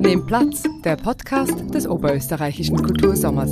Nehmt 0.00 0.26
Platz, 0.26 0.62
der 0.84 0.96
Podcast 0.96 1.74
des 1.74 1.88
Oberösterreichischen 1.88 2.76
Kultursommers. 2.76 3.50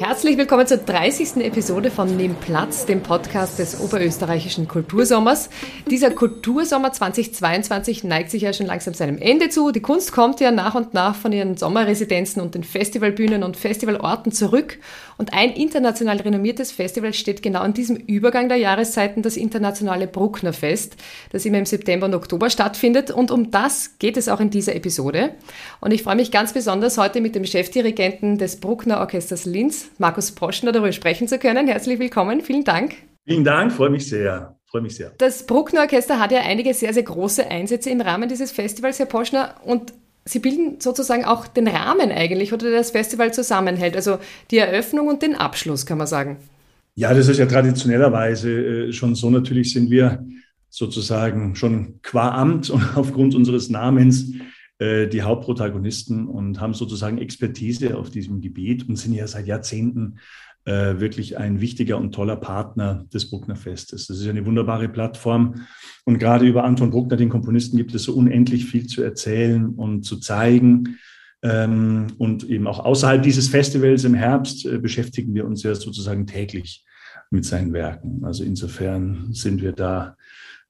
Herzlich 0.00 0.38
willkommen 0.38 0.64
zur 0.64 0.76
30. 0.76 1.38
Episode 1.38 1.90
von 1.90 2.16
Nehm 2.16 2.36
Platz, 2.36 2.86
dem 2.86 3.02
Podcast 3.02 3.58
des 3.58 3.80
Oberösterreichischen 3.80 4.68
Kultursommers. 4.68 5.50
Dieser 5.90 6.12
Kultursommer 6.12 6.92
2022 6.92 8.04
neigt 8.04 8.30
sich 8.30 8.42
ja 8.42 8.52
schon 8.52 8.66
langsam 8.66 8.94
seinem 8.94 9.18
Ende 9.18 9.48
zu. 9.48 9.72
Die 9.72 9.80
Kunst 9.80 10.12
kommt 10.12 10.38
ja 10.38 10.52
nach 10.52 10.76
und 10.76 10.94
nach 10.94 11.16
von 11.16 11.32
ihren 11.32 11.56
Sommerresidenzen 11.56 12.40
und 12.40 12.54
den 12.54 12.62
Festivalbühnen 12.62 13.42
und 13.42 13.56
Festivalorten 13.56 14.30
zurück. 14.30 14.78
Und 15.16 15.32
ein 15.32 15.50
international 15.50 16.18
renommiertes 16.18 16.70
Festival 16.70 17.12
steht 17.12 17.42
genau 17.42 17.62
an 17.62 17.74
diesem 17.74 17.96
Übergang 17.96 18.48
der 18.48 18.58
Jahreszeiten, 18.58 19.22
das 19.22 19.36
internationale 19.36 20.06
Bruckner 20.06 20.52
Fest, 20.52 20.94
das 21.32 21.44
immer 21.44 21.58
im 21.58 21.66
September 21.66 22.06
und 22.06 22.14
Oktober 22.14 22.50
stattfindet. 22.50 23.10
Und 23.10 23.32
um 23.32 23.50
das 23.50 23.98
geht 23.98 24.16
es 24.16 24.28
auch 24.28 24.38
in 24.38 24.50
dieser 24.50 24.76
Episode. 24.76 25.34
Und 25.80 25.90
ich 25.90 26.04
freue 26.04 26.14
mich 26.14 26.30
ganz 26.30 26.52
besonders 26.52 26.98
heute 26.98 27.20
mit 27.20 27.34
dem 27.34 27.44
Chefdirigenten 27.44 28.38
des 28.38 28.60
Bruckner 28.60 29.00
Orchesters 29.00 29.44
Linz, 29.44 29.87
Markus 29.98 30.32
Poschner, 30.32 30.72
darüber 30.72 30.92
sprechen 30.92 31.28
zu 31.28 31.38
können. 31.38 31.66
Herzlich 31.66 31.98
willkommen, 31.98 32.40
vielen 32.40 32.64
Dank. 32.64 32.94
Vielen 33.26 33.44
Dank, 33.44 33.72
freue 33.72 33.90
mich 33.90 34.08
sehr. 34.08 34.56
Freue 34.66 34.82
mich 34.82 34.96
sehr. 34.96 35.12
Das 35.16 35.46
Bruckner 35.46 35.80
Orchester 35.80 36.18
hat 36.18 36.30
ja 36.30 36.40
einige 36.40 36.74
sehr, 36.74 36.92
sehr 36.92 37.02
große 37.02 37.50
Einsätze 37.50 37.88
im 37.88 38.00
Rahmen 38.02 38.28
dieses 38.28 38.52
Festivals, 38.52 38.98
Herr 38.98 39.06
Poschner, 39.06 39.54
und 39.64 39.92
Sie 40.28 40.40
bilden 40.40 40.78
sozusagen 40.78 41.24
auch 41.24 41.46
den 41.46 41.66
Rahmen 41.66 42.12
eigentlich, 42.12 42.52
oder 42.52 42.70
das 42.70 42.90
Festival 42.90 43.32
zusammenhält, 43.32 43.96
also 43.96 44.18
die 44.50 44.58
Eröffnung 44.58 45.08
und 45.08 45.22
den 45.22 45.34
Abschluss, 45.34 45.86
kann 45.86 45.96
man 45.96 46.06
sagen. 46.06 46.36
Ja, 46.94 47.14
das 47.14 47.28
ist 47.28 47.38
ja 47.38 47.46
traditionellerweise 47.46 48.50
äh, 48.50 48.92
schon 48.92 49.14
so. 49.14 49.30
Natürlich 49.30 49.72
sind 49.72 49.90
wir 49.90 50.22
sozusagen 50.68 51.56
schon 51.56 52.00
qua 52.02 52.30
Amt 52.32 52.68
und 52.68 52.82
aufgrund 52.96 53.34
unseres 53.34 53.70
Namens 53.70 54.32
die 54.80 55.22
Hauptprotagonisten 55.22 56.28
und 56.28 56.60
haben 56.60 56.72
sozusagen 56.72 57.18
Expertise 57.18 57.96
auf 57.96 58.10
diesem 58.10 58.40
Gebiet 58.40 58.88
und 58.88 58.94
sind 58.94 59.12
ja 59.12 59.26
seit 59.26 59.48
Jahrzehnten 59.48 60.20
äh, 60.68 61.00
wirklich 61.00 61.38
ein 61.38 61.62
wichtiger 61.62 61.96
und 61.96 62.12
toller 62.12 62.36
Partner 62.36 63.06
des 63.12 63.30
Bruckner 63.30 63.56
Festes. 63.56 64.06
Das 64.06 64.18
ist 64.18 64.28
eine 64.28 64.44
wunderbare 64.44 64.90
Plattform. 64.90 65.66
Und 66.04 66.18
gerade 66.18 66.46
über 66.46 66.64
Anton 66.64 66.90
Bruckner, 66.90 67.16
den 67.16 67.30
Komponisten, 67.30 67.78
gibt 67.78 67.94
es 67.94 68.02
so 68.02 68.14
unendlich 68.14 68.66
viel 68.66 68.86
zu 68.86 69.02
erzählen 69.02 69.70
und 69.70 70.02
zu 70.02 70.18
zeigen. 70.18 70.98
Ähm, 71.42 72.08
und 72.18 72.44
eben 72.50 72.66
auch 72.66 72.80
außerhalb 72.80 73.22
dieses 73.22 73.48
Festivals 73.48 74.04
im 74.04 74.12
Herbst 74.12 74.66
äh, 74.66 74.76
beschäftigen 74.76 75.32
wir 75.34 75.46
uns 75.46 75.62
ja 75.62 75.74
sozusagen 75.74 76.26
täglich 76.26 76.84
mit 77.30 77.46
seinen 77.46 77.72
Werken. 77.72 78.22
Also 78.24 78.44
insofern 78.44 79.32
sind 79.32 79.62
wir 79.62 79.72
da 79.72 80.16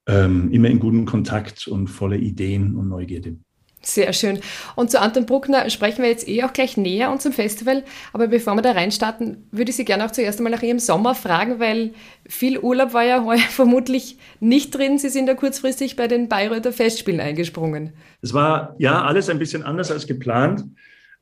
ähm, 0.06 0.52
immer 0.52 0.68
in 0.68 0.78
gutem 0.78 1.06
Kontakt 1.06 1.66
und 1.66 1.88
voller 1.88 2.18
Ideen 2.18 2.76
und 2.76 2.88
Neugierde. 2.88 3.36
Sehr 3.80 4.12
schön. 4.12 4.40
Und 4.74 4.90
zu 4.90 5.00
Anton 5.00 5.24
Bruckner 5.24 5.70
sprechen 5.70 6.02
wir 6.02 6.10
jetzt 6.10 6.28
eh 6.28 6.42
auch 6.42 6.52
gleich 6.52 6.76
näher 6.76 7.10
und 7.12 7.22
zum 7.22 7.32
Festival. 7.32 7.84
Aber 8.12 8.26
bevor 8.26 8.54
wir 8.54 8.62
da 8.62 8.72
reinstarten, 8.72 9.46
würde 9.52 9.70
ich 9.70 9.76
Sie 9.76 9.84
gerne 9.84 10.04
auch 10.04 10.10
zuerst 10.10 10.40
einmal 10.40 10.52
nach 10.52 10.62
Ihrem 10.62 10.80
Sommer 10.80 11.14
fragen, 11.14 11.60
weil 11.60 11.92
viel 12.28 12.58
Urlaub 12.58 12.92
war 12.92 13.04
ja 13.04 13.24
heuer 13.24 13.38
vermutlich 13.50 14.18
nicht 14.40 14.74
drin. 14.74 14.98
Sie 14.98 15.08
sind 15.08 15.28
ja 15.28 15.34
kurzfristig 15.34 15.96
bei 15.96 16.08
den 16.08 16.28
Bayreuther 16.28 16.72
Festspielen 16.72 17.20
eingesprungen. 17.20 17.92
Es 18.20 18.34
war 18.34 18.74
ja 18.78 19.04
alles 19.04 19.30
ein 19.30 19.38
bisschen 19.38 19.62
anders 19.62 19.90
als 19.90 20.06
geplant. 20.06 20.64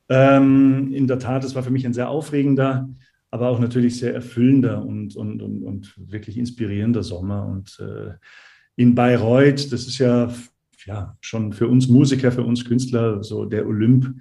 Ähm, 0.09 0.91
in 0.93 1.07
der 1.07 1.19
Tat, 1.19 1.43
es 1.43 1.53
war 1.53 1.63
für 1.63 1.71
mich 1.71 1.85
ein 1.85 1.93
sehr 1.93 2.09
aufregender, 2.09 2.89
aber 3.29 3.49
auch 3.49 3.59
natürlich 3.59 3.99
sehr 3.99 4.15
erfüllender 4.15 4.83
und, 4.83 5.15
und, 5.15 5.41
und, 5.41 5.63
und 5.63 5.93
wirklich 5.97 6.37
inspirierender 6.37 7.03
Sommer. 7.03 7.45
Und 7.45 7.77
äh, 7.79 8.13
in 8.77 8.95
Bayreuth, 8.95 9.71
das 9.71 9.85
ist 9.85 9.99
ja 9.99 10.29
ja, 10.87 11.17
schon 11.21 11.53
für 11.53 11.67
uns 11.67 11.87
Musiker, 11.87 12.31
für 12.31 12.43
uns 12.43 12.65
Künstler 12.65 13.23
so 13.23 13.45
der 13.45 13.67
Olymp, 13.67 14.15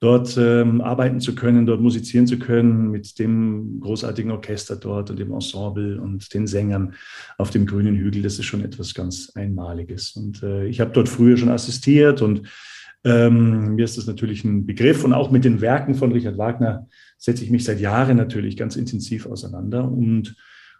dort 0.00 0.36
ähm, 0.36 0.80
arbeiten 0.80 1.20
zu 1.20 1.34
können, 1.34 1.66
dort 1.66 1.80
musizieren 1.80 2.26
zu 2.26 2.38
können 2.38 2.90
mit 2.90 3.18
dem 3.18 3.80
großartigen 3.80 4.30
Orchester 4.30 4.76
dort 4.76 5.10
und 5.10 5.18
dem 5.18 5.32
Ensemble 5.32 6.00
und 6.00 6.32
den 6.34 6.46
Sängern 6.46 6.94
auf 7.36 7.50
dem 7.50 7.66
grünen 7.66 7.96
Hügel. 7.96 8.22
Das 8.22 8.38
ist 8.38 8.46
schon 8.46 8.64
etwas 8.64 8.94
ganz 8.94 9.32
Einmaliges. 9.34 10.12
Und 10.12 10.42
äh, 10.42 10.66
ich 10.66 10.80
habe 10.80 10.92
dort 10.92 11.08
früher 11.08 11.36
schon 11.36 11.48
assistiert 11.48 12.20
und 12.22 12.42
ähm, 13.04 13.76
mir 13.76 13.84
ist 13.84 13.96
das 13.96 14.06
natürlich 14.06 14.44
ein 14.44 14.66
Begriff 14.66 15.04
und 15.04 15.12
auch 15.12 15.30
mit 15.30 15.44
den 15.44 15.60
Werken 15.60 15.94
von 15.94 16.12
Richard 16.12 16.36
Wagner 16.36 16.88
setze 17.16 17.44
ich 17.44 17.50
mich 17.50 17.64
seit 17.64 17.80
Jahren 17.80 18.16
natürlich 18.16 18.56
ganz 18.56 18.74
intensiv 18.76 19.26
auseinander 19.26 19.84
und 19.90 20.36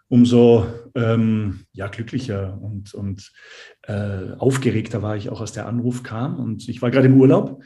umso 0.09 0.65
ähm, 0.95 1.61
ja, 1.71 1.87
glücklicher 1.87 2.59
und, 2.61 2.93
und 2.93 3.31
äh, 3.83 4.31
aufgeregter 4.37 5.01
war 5.01 5.15
ich 5.15 5.29
auch, 5.29 5.39
als 5.39 5.53
der 5.53 5.67
Anruf 5.67 6.03
kam. 6.03 6.37
Und 6.39 6.67
ich 6.67 6.81
war 6.81 6.91
gerade 6.91 7.07
im 7.07 7.19
Urlaub. 7.19 7.63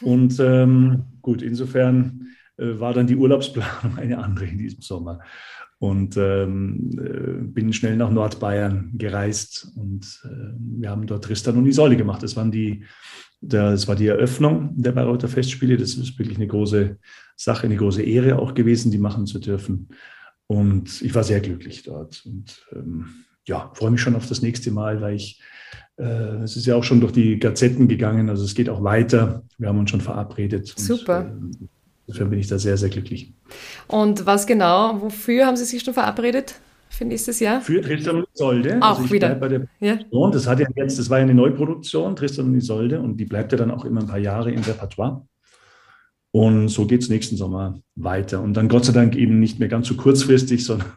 Und 0.00 0.40
ähm, 0.40 1.04
gut, 1.20 1.42
insofern 1.42 2.28
äh, 2.56 2.78
war 2.80 2.94
dann 2.94 3.06
die 3.06 3.16
Urlaubsplanung 3.16 3.96
eine 3.98 4.18
andere 4.18 4.46
in 4.46 4.58
diesem 4.58 4.80
Sommer. 4.80 5.20
Und 5.78 6.16
ähm, 6.16 6.90
äh, 6.98 7.44
bin 7.44 7.72
schnell 7.74 7.96
nach 7.96 8.10
Nordbayern 8.10 8.92
gereist 8.94 9.70
und 9.76 10.22
äh, 10.24 10.54
wir 10.80 10.88
haben 10.88 11.06
dort 11.06 11.24
Tristan 11.24 11.58
und 11.58 11.66
Isolde 11.66 11.96
gemacht. 11.96 12.22
Das, 12.22 12.36
waren 12.36 12.50
die, 12.50 12.84
das 13.42 13.86
war 13.86 13.94
die 13.94 14.06
Eröffnung 14.06 14.72
der 14.76 14.92
Bayreuther 14.92 15.28
Festspiele. 15.28 15.76
Das 15.76 15.94
ist 15.94 16.18
wirklich 16.18 16.38
eine 16.38 16.46
große 16.46 16.96
Sache, 17.36 17.64
eine 17.66 17.76
große 17.76 18.02
Ehre 18.02 18.38
auch 18.38 18.54
gewesen, 18.54 18.92
die 18.92 18.98
machen 18.98 19.26
zu 19.26 19.38
dürfen. 19.38 19.88
Und 20.46 21.00
ich 21.02 21.14
war 21.14 21.24
sehr 21.24 21.40
glücklich 21.40 21.82
dort 21.84 22.22
und 22.26 22.66
ähm, 22.72 23.24
ja, 23.46 23.70
freue 23.74 23.90
mich 23.90 24.00
schon 24.00 24.16
auf 24.16 24.26
das 24.26 24.42
nächste 24.42 24.70
Mal, 24.70 25.00
weil 25.00 25.14
ich, 25.14 25.40
äh, 25.96 26.04
es 26.42 26.56
ist 26.56 26.66
ja 26.66 26.76
auch 26.76 26.84
schon 26.84 27.00
durch 27.00 27.12
die 27.12 27.38
Gazetten 27.38 27.88
gegangen, 27.88 28.28
also 28.28 28.44
es 28.44 28.54
geht 28.54 28.68
auch 28.68 28.82
weiter. 28.82 29.42
Wir 29.58 29.68
haben 29.68 29.78
uns 29.78 29.90
schon 29.90 30.00
verabredet. 30.00 30.66
Super. 30.76 31.30
Und, 31.30 31.56
äh, 31.62 31.66
insofern 32.06 32.30
bin 32.30 32.38
ich 32.38 32.46
da 32.46 32.58
sehr, 32.58 32.76
sehr 32.76 32.90
glücklich. 32.90 33.32
Und 33.86 34.26
was 34.26 34.46
genau, 34.46 35.00
wofür 35.00 35.46
haben 35.46 35.56
Sie 35.56 35.64
sich 35.64 35.82
schon 35.82 35.94
verabredet? 35.94 36.54
Für 36.90 37.04
nächstes 37.04 37.40
Jahr? 37.40 37.60
Für 37.60 37.80
Tristan 37.80 38.16
und 38.18 38.28
Isolde. 38.34 38.78
Auch 38.80 39.00
also 39.00 39.12
wieder. 39.12 39.34
Bei 39.34 39.48
der 39.48 39.66
ja. 39.80 39.98
Das 40.30 40.46
hat 40.46 40.60
ja 40.60 40.66
jetzt, 40.76 40.96
das 40.98 41.10
war 41.10 41.18
ja 41.18 41.24
eine 41.24 41.34
Neuproduktion, 41.34 42.14
Tristan 42.14 42.46
und 42.46 42.54
Isolde, 42.54 43.00
und 43.00 43.16
die 43.16 43.24
bleibt 43.24 43.50
ja 43.50 43.58
dann 43.58 43.72
auch 43.72 43.84
immer 43.84 44.02
ein 44.02 44.06
paar 44.06 44.18
Jahre 44.18 44.52
im 44.52 44.60
Repertoire. 44.60 45.26
Und 46.34 46.66
so 46.66 46.84
geht 46.84 47.00
es 47.00 47.08
nächsten 47.08 47.36
Sommer 47.36 47.80
weiter. 47.94 48.42
Und 48.42 48.54
dann 48.54 48.68
Gott 48.68 48.84
sei 48.84 48.92
Dank 48.92 49.14
eben 49.14 49.38
nicht 49.38 49.60
mehr 49.60 49.68
ganz 49.68 49.86
so 49.86 49.94
kurzfristig, 49.94 50.64
sondern, 50.66 50.88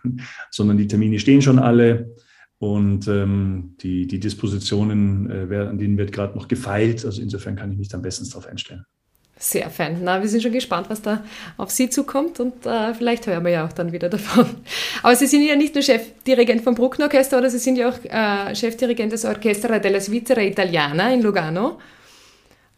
sondern 0.49 0.79
die 0.79 0.87
Termine 0.87 1.19
stehen 1.19 1.43
schon 1.43 1.59
alle. 1.59 2.15
Und 2.57 3.07
ähm, 3.07 3.75
die, 3.79 4.07
die 4.07 4.19
Dispositionen, 4.19 5.29
äh, 5.29 5.55
an 5.57 5.77
denen 5.77 5.99
wird 5.99 6.11
gerade 6.11 6.35
noch 6.35 6.47
gefeilt. 6.47 7.05
Also 7.05 7.21
insofern 7.21 7.55
kann 7.55 7.71
ich 7.71 7.77
mich 7.77 7.87
dann 7.87 8.01
bestens 8.01 8.31
darauf 8.31 8.47
einstellen. 8.47 8.83
Sehr 9.37 9.69
fein. 9.69 9.99
Na, 10.01 10.23
wir 10.23 10.27
sind 10.27 10.41
schon 10.41 10.53
gespannt, 10.53 10.89
was 10.89 11.03
da 11.03 11.23
auf 11.57 11.69
Sie 11.69 11.91
zukommt 11.91 12.39
und 12.39 12.65
äh, 12.65 12.95
vielleicht 12.95 13.27
hören 13.27 13.45
wir 13.45 13.51
ja 13.51 13.67
auch 13.67 13.73
dann 13.73 13.91
wieder 13.91 14.09
davon. 14.09 14.47
Aber 15.03 15.15
Sie 15.15 15.27
sind 15.27 15.43
ja 15.43 15.55
nicht 15.55 15.75
nur 15.75 15.83
Chefdirigent 15.83 16.63
vom 16.63 16.73
Bruckner 16.73 17.05
Orchester, 17.05 17.37
oder 17.37 17.51
Sie 17.51 17.59
sind 17.59 17.77
ja 17.77 17.89
auch 17.89 18.03
äh, 18.05 18.55
Chefdirigent 18.55 19.11
des 19.11 19.23
Orchestra 19.23 19.77
della 19.77 20.01
Svizzera 20.01 20.41
Italiana 20.41 21.13
in 21.13 21.21
Lugano. 21.21 21.77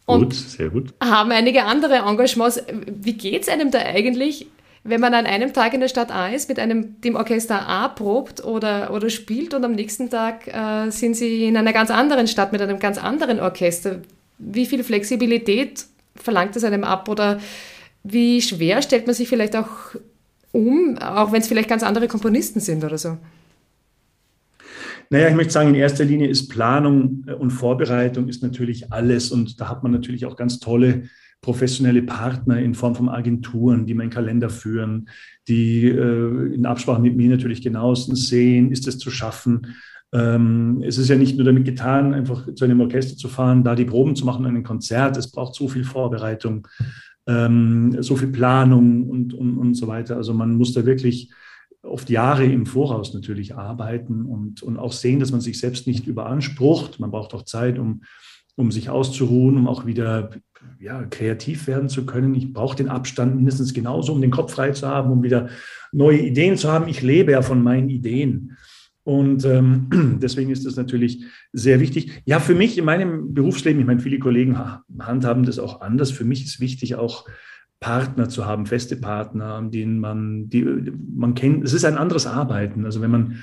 Und 0.09 0.23
gut, 0.23 0.33
sehr 0.33 0.69
gut. 0.69 0.93
Haben 1.01 1.31
einige 1.31 1.63
andere 1.63 1.97
Engagements. 1.97 2.61
Wie 2.87 3.13
geht 3.13 3.43
es 3.43 3.49
einem 3.49 3.69
da 3.69 3.79
eigentlich, 3.79 4.47
wenn 4.83 4.99
man 4.99 5.13
an 5.13 5.25
einem 5.25 5.53
Tag 5.53 5.73
in 5.73 5.81
der 5.81 5.87
Stadt 5.87 6.11
A 6.11 6.29
ist, 6.29 6.49
mit 6.49 6.57
einem, 6.57 6.99
dem 7.01 7.15
Orchester 7.15 7.67
A 7.67 7.89
probt 7.89 8.43
oder, 8.43 8.91
oder 8.91 9.09
spielt 9.09 9.53
und 9.53 9.63
am 9.63 9.73
nächsten 9.73 10.09
Tag 10.09 10.47
äh, 10.47 10.89
sind 10.89 11.15
Sie 11.15 11.45
in 11.45 11.57
einer 11.57 11.73
ganz 11.73 11.91
anderen 11.91 12.27
Stadt 12.27 12.51
mit 12.51 12.61
einem 12.61 12.79
ganz 12.79 12.97
anderen 12.97 13.39
Orchester? 13.39 13.97
Wie 14.39 14.65
viel 14.65 14.83
Flexibilität 14.83 15.85
verlangt 16.15 16.55
es 16.55 16.63
einem 16.63 16.83
ab 16.83 17.07
oder 17.07 17.39
wie 18.03 18.41
schwer 18.41 18.81
stellt 18.81 19.05
man 19.05 19.13
sich 19.13 19.27
vielleicht 19.27 19.55
auch 19.55 19.69
um, 20.51 20.97
auch 20.97 21.31
wenn 21.31 21.41
es 21.41 21.47
vielleicht 21.47 21.69
ganz 21.69 21.83
andere 21.83 22.07
Komponisten 22.07 22.59
sind 22.59 22.83
oder 22.83 22.97
so? 22.97 23.17
Naja, 25.11 25.29
ich 25.29 25.35
möchte 25.35 25.53
sagen, 25.53 25.69
in 25.69 25.75
erster 25.75 26.05
Linie 26.05 26.27
ist 26.27 26.49
Planung 26.49 27.23
äh, 27.27 27.33
und 27.33 27.51
Vorbereitung 27.51 28.27
ist 28.27 28.43
natürlich 28.43 28.91
alles. 28.91 29.31
Und 29.31 29.59
da 29.59 29.69
hat 29.69 29.83
man 29.83 29.91
natürlich 29.91 30.25
auch 30.25 30.35
ganz 30.35 30.59
tolle 30.59 31.03
professionelle 31.41 32.03
Partner 32.03 32.59
in 32.59 32.75
Form 32.75 32.95
von 32.95 33.09
Agenturen, 33.09 33.85
die 33.85 33.93
meinen 33.93 34.09
Kalender 34.09 34.49
führen, 34.49 35.09
die 35.47 35.85
äh, 35.85 36.53
in 36.53 36.65
Absprache 36.65 37.01
mit 37.01 37.15
mir 37.15 37.29
natürlich 37.29 37.61
genauestens 37.61 38.27
sehen, 38.27 38.71
ist 38.71 38.87
es 38.87 38.97
zu 38.97 39.09
schaffen. 39.09 39.67
Ähm, 40.11 40.83
es 40.85 40.97
ist 40.97 41.09
ja 41.09 41.15
nicht 41.15 41.37
nur 41.37 41.45
damit 41.45 41.65
getan, 41.65 42.13
einfach 42.13 42.53
zu 42.53 42.65
einem 42.65 42.81
Orchester 42.81 43.15
zu 43.15 43.29
fahren, 43.29 43.63
da 43.63 43.75
die 43.75 43.85
Proben 43.85 44.15
zu 44.15 44.25
machen, 44.25 44.45
ein 44.45 44.63
Konzert. 44.63 45.17
Es 45.17 45.31
braucht 45.31 45.55
so 45.55 45.67
viel 45.69 45.85
Vorbereitung, 45.85 46.67
ähm, 47.25 47.95
so 48.01 48.15
viel 48.15 48.29
Planung 48.29 49.09
und, 49.09 49.33
und, 49.33 49.57
und 49.57 49.73
so 49.75 49.87
weiter. 49.87 50.17
Also 50.17 50.33
man 50.33 50.55
muss 50.55 50.73
da 50.73 50.85
wirklich 50.85 51.31
oft 51.83 52.09
Jahre 52.09 52.45
im 52.45 52.65
Voraus 52.65 53.13
natürlich 53.13 53.55
arbeiten 53.55 54.25
und, 54.25 54.61
und 54.63 54.77
auch 54.77 54.91
sehen, 54.91 55.19
dass 55.19 55.31
man 55.31 55.41
sich 55.41 55.59
selbst 55.59 55.87
nicht 55.87 56.07
überansprucht. 56.07 56.99
Man 56.99 57.11
braucht 57.11 57.33
auch 57.33 57.43
Zeit, 57.43 57.79
um, 57.79 58.03
um 58.55 58.71
sich 58.71 58.89
auszuruhen, 58.89 59.57
um 59.57 59.67
auch 59.67 59.85
wieder 59.85 60.31
ja, 60.79 61.03
kreativ 61.03 61.67
werden 61.67 61.89
zu 61.89 62.05
können. 62.05 62.35
Ich 62.35 62.51
brauche 62.51 62.75
den 62.75 62.89
Abstand 62.89 63.35
mindestens 63.35 63.73
genauso, 63.73 64.13
um 64.13 64.21
den 64.21 64.31
Kopf 64.31 64.53
frei 64.53 64.71
zu 64.71 64.87
haben, 64.87 65.11
um 65.11 65.23
wieder 65.23 65.49
neue 65.91 66.19
Ideen 66.19 66.57
zu 66.57 66.71
haben. 66.71 66.87
Ich 66.87 67.01
lebe 67.01 67.31
ja 67.31 67.41
von 67.41 67.63
meinen 67.63 67.89
Ideen. 67.89 68.57
Und 69.03 69.45
ähm, 69.45 69.89
deswegen 70.21 70.51
ist 70.51 70.65
das 70.65 70.75
natürlich 70.75 71.23
sehr 71.53 71.79
wichtig. 71.79 72.21
Ja, 72.25 72.39
für 72.39 72.55
mich 72.55 72.77
in 72.77 72.85
meinem 72.85 73.33
Berufsleben, 73.33 73.79
ich 73.79 73.87
meine, 73.87 74.01
viele 74.01 74.19
Kollegen 74.19 74.59
handhaben 74.99 75.45
das 75.45 75.59
auch 75.59 75.81
anders. 75.81 76.11
Für 76.11 76.25
mich 76.25 76.43
ist 76.43 76.59
wichtig 76.59 76.95
auch 76.95 77.25
Partner 77.79 78.27
zu 78.27 78.45
haben, 78.45 78.65
feste 78.65 78.97
Partner, 78.97 79.61
denen 79.61 79.99
man, 79.99 80.49
die 80.49 80.65
man 81.15 81.33
kennt. 81.33 81.63
Es 81.63 81.73
ist 81.73 81.85
ein 81.85 81.97
anderes 81.97 82.27
Arbeiten. 82.27 82.83
Also 82.85 83.01
wenn 83.01 83.11
man 83.11 83.39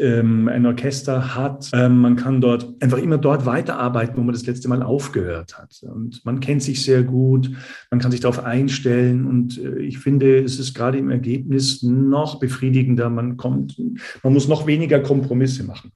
ähm, 0.00 0.48
ein 0.48 0.64
Orchester 0.64 1.34
hat, 1.34 1.70
ähm, 1.74 1.98
man 1.98 2.16
kann 2.16 2.40
dort 2.40 2.66
einfach 2.80 2.96
immer 2.96 3.18
dort 3.18 3.44
weiterarbeiten, 3.44 4.16
wo 4.16 4.22
man 4.22 4.32
das 4.32 4.46
letzte 4.46 4.68
Mal 4.68 4.82
aufgehört 4.82 5.58
hat. 5.58 5.78
Und 5.82 6.24
man 6.24 6.40
kennt 6.40 6.62
sich 6.62 6.82
sehr 6.82 7.02
gut, 7.02 7.50
man 7.90 8.00
kann 8.00 8.10
sich 8.10 8.20
darauf 8.20 8.42
einstellen. 8.42 9.26
Und 9.26 9.58
äh, 9.58 9.80
ich 9.80 9.98
finde, 9.98 10.38
es 10.38 10.58
ist 10.58 10.72
gerade 10.72 10.96
im 10.96 11.10
Ergebnis 11.10 11.82
noch 11.82 12.40
befriedigender. 12.40 13.10
Man 13.10 13.36
kommt, 13.36 13.76
man 14.22 14.32
muss 14.32 14.48
noch 14.48 14.66
weniger 14.66 15.00
Kompromisse 15.00 15.64
machen. 15.64 15.92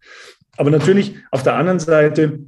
Aber 0.58 0.70
natürlich 0.70 1.14
auf 1.30 1.42
der 1.42 1.54
anderen 1.54 1.78
Seite 1.78 2.40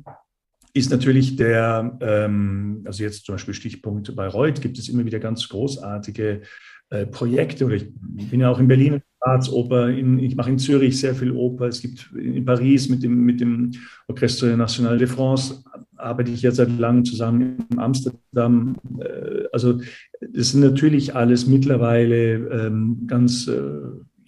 ist 0.74 0.90
natürlich 0.90 1.36
der, 1.36 1.98
ähm, 2.00 2.82
also 2.84 3.02
jetzt 3.02 3.26
zum 3.26 3.34
Beispiel 3.34 3.54
Stichpunkt 3.54 4.14
Bayreuth, 4.16 4.60
gibt 4.60 4.78
es 4.78 4.88
immer 4.88 5.04
wieder 5.04 5.18
ganz 5.18 5.48
großartige 5.48 6.42
äh, 6.90 7.06
Projekte. 7.06 7.66
Oder 7.66 7.76
ich 7.76 7.90
bin 8.30 8.40
ja 8.40 8.50
auch 8.50 8.58
in 8.58 8.68
Berlin 8.68 9.02
Staatsoper, 9.18 9.88
in, 9.88 10.18
ich 10.18 10.34
mache 10.34 10.50
in 10.50 10.58
Zürich 10.58 10.98
sehr 10.98 11.14
viel 11.14 11.32
Oper. 11.32 11.66
Es 11.66 11.82
gibt 11.82 12.10
in 12.14 12.44
Paris 12.44 12.88
mit 12.88 13.02
dem, 13.02 13.24
mit 13.24 13.40
dem 13.40 13.72
Orchestre 14.08 14.56
National 14.56 14.98
de 14.98 15.06
France 15.06 15.62
arbeite 16.02 16.30
ich 16.30 16.42
jetzt 16.42 16.56
seit 16.56 16.76
langem 16.78 17.04
zusammen 17.04 17.64
in 17.70 17.78
Amsterdam. 17.78 18.76
Äh, 18.98 19.44
also 19.52 19.80
das 20.20 20.50
sind 20.50 20.60
natürlich 20.60 21.14
alles 21.14 21.46
mittlerweile 21.46 22.34
ähm, 22.34 23.04
ganz 23.06 23.48
äh, 23.48 23.80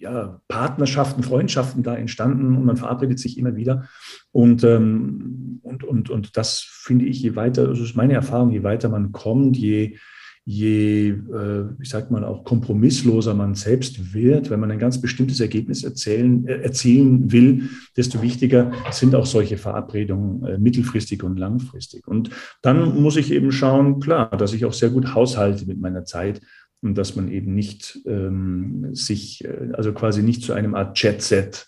ja, 0.05 0.39
Partnerschaften, 0.47 1.23
Freundschaften 1.23 1.81
da 1.81 1.95
entstanden 1.95 2.55
und 2.55 2.63
man 2.63 2.77
verabredet 2.77 3.19
sich 3.19 3.39
immer 3.39 3.55
wieder. 3.55 3.87
Und, 4.31 4.63
ähm, 4.63 5.59
und, 5.63 5.83
und, 5.83 6.11
und 6.11 6.37
das 6.37 6.59
finde 6.59 7.05
ich, 7.05 7.21
je 7.21 7.35
weiter, 7.35 7.67
das 7.67 7.79
ist 7.79 7.95
meine 7.95 8.13
Erfahrung, 8.13 8.51
je 8.51 8.61
weiter 8.61 8.87
man 8.87 9.11
kommt, 9.11 9.57
je, 9.57 9.97
je, 10.45 11.09
äh, 11.09 11.65
ich 11.81 11.89
sag 11.89 12.11
mal, 12.11 12.23
auch 12.23 12.43
kompromissloser 12.43 13.33
man 13.33 13.55
selbst 13.55 14.13
wird, 14.13 14.51
wenn 14.51 14.59
man 14.59 14.69
ein 14.69 14.77
ganz 14.77 15.01
bestimmtes 15.01 15.39
Ergebnis 15.39 15.83
erzählen, 15.83 16.47
äh, 16.47 16.61
erzielen 16.61 17.31
will, 17.31 17.69
desto 17.97 18.21
wichtiger 18.21 18.71
sind 18.91 19.15
auch 19.15 19.25
solche 19.25 19.57
Verabredungen 19.57 20.45
äh, 20.45 20.57
mittelfristig 20.59 21.23
und 21.23 21.39
langfristig. 21.39 22.07
Und 22.07 22.29
dann 22.61 23.01
muss 23.01 23.17
ich 23.17 23.31
eben 23.31 23.51
schauen, 23.51 23.99
klar, 23.99 24.29
dass 24.37 24.53
ich 24.53 24.65
auch 24.65 24.73
sehr 24.73 24.91
gut 24.91 25.15
haushalte 25.15 25.65
mit 25.65 25.81
meiner 25.81 26.05
Zeit 26.05 26.41
und 26.81 26.97
dass 26.97 27.15
man 27.15 27.31
eben 27.31 27.53
nicht 27.55 27.99
ähm, 28.05 28.93
sich, 28.93 29.43
äh, 29.43 29.71
also 29.73 29.93
quasi 29.93 30.23
nicht 30.23 30.43
zu 30.43 30.53
einem 30.53 30.75
Art 30.75 31.01
Jet-Set 31.01 31.67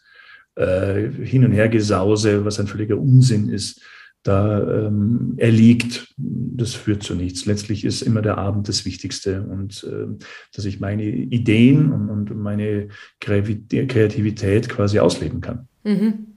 äh, 0.55 1.09
hin 1.23 1.45
und 1.45 1.51
her 1.51 1.69
gesause, 1.69 2.45
was 2.45 2.59
ein 2.59 2.67
völliger 2.67 2.97
Unsinn 2.97 3.49
ist, 3.49 3.81
da 4.23 4.87
ähm, 4.87 5.35
erliegt. 5.37 6.13
Das 6.17 6.73
führt 6.73 7.03
zu 7.03 7.15
nichts. 7.15 7.45
Letztlich 7.45 7.85
ist 7.85 8.01
immer 8.01 8.21
der 8.21 8.37
Abend 8.37 8.67
das 8.67 8.85
Wichtigste 8.85 9.43
und 9.43 9.83
äh, 9.83 10.07
dass 10.53 10.65
ich 10.65 10.79
meine 10.79 11.03
Ideen 11.03 11.91
und, 11.91 12.09
und 12.09 12.41
meine 12.41 12.89
Kreativität 13.19 14.69
quasi 14.69 14.99
ausleben 14.99 15.41
kann. 15.41 15.67
Mhm. 15.83 16.27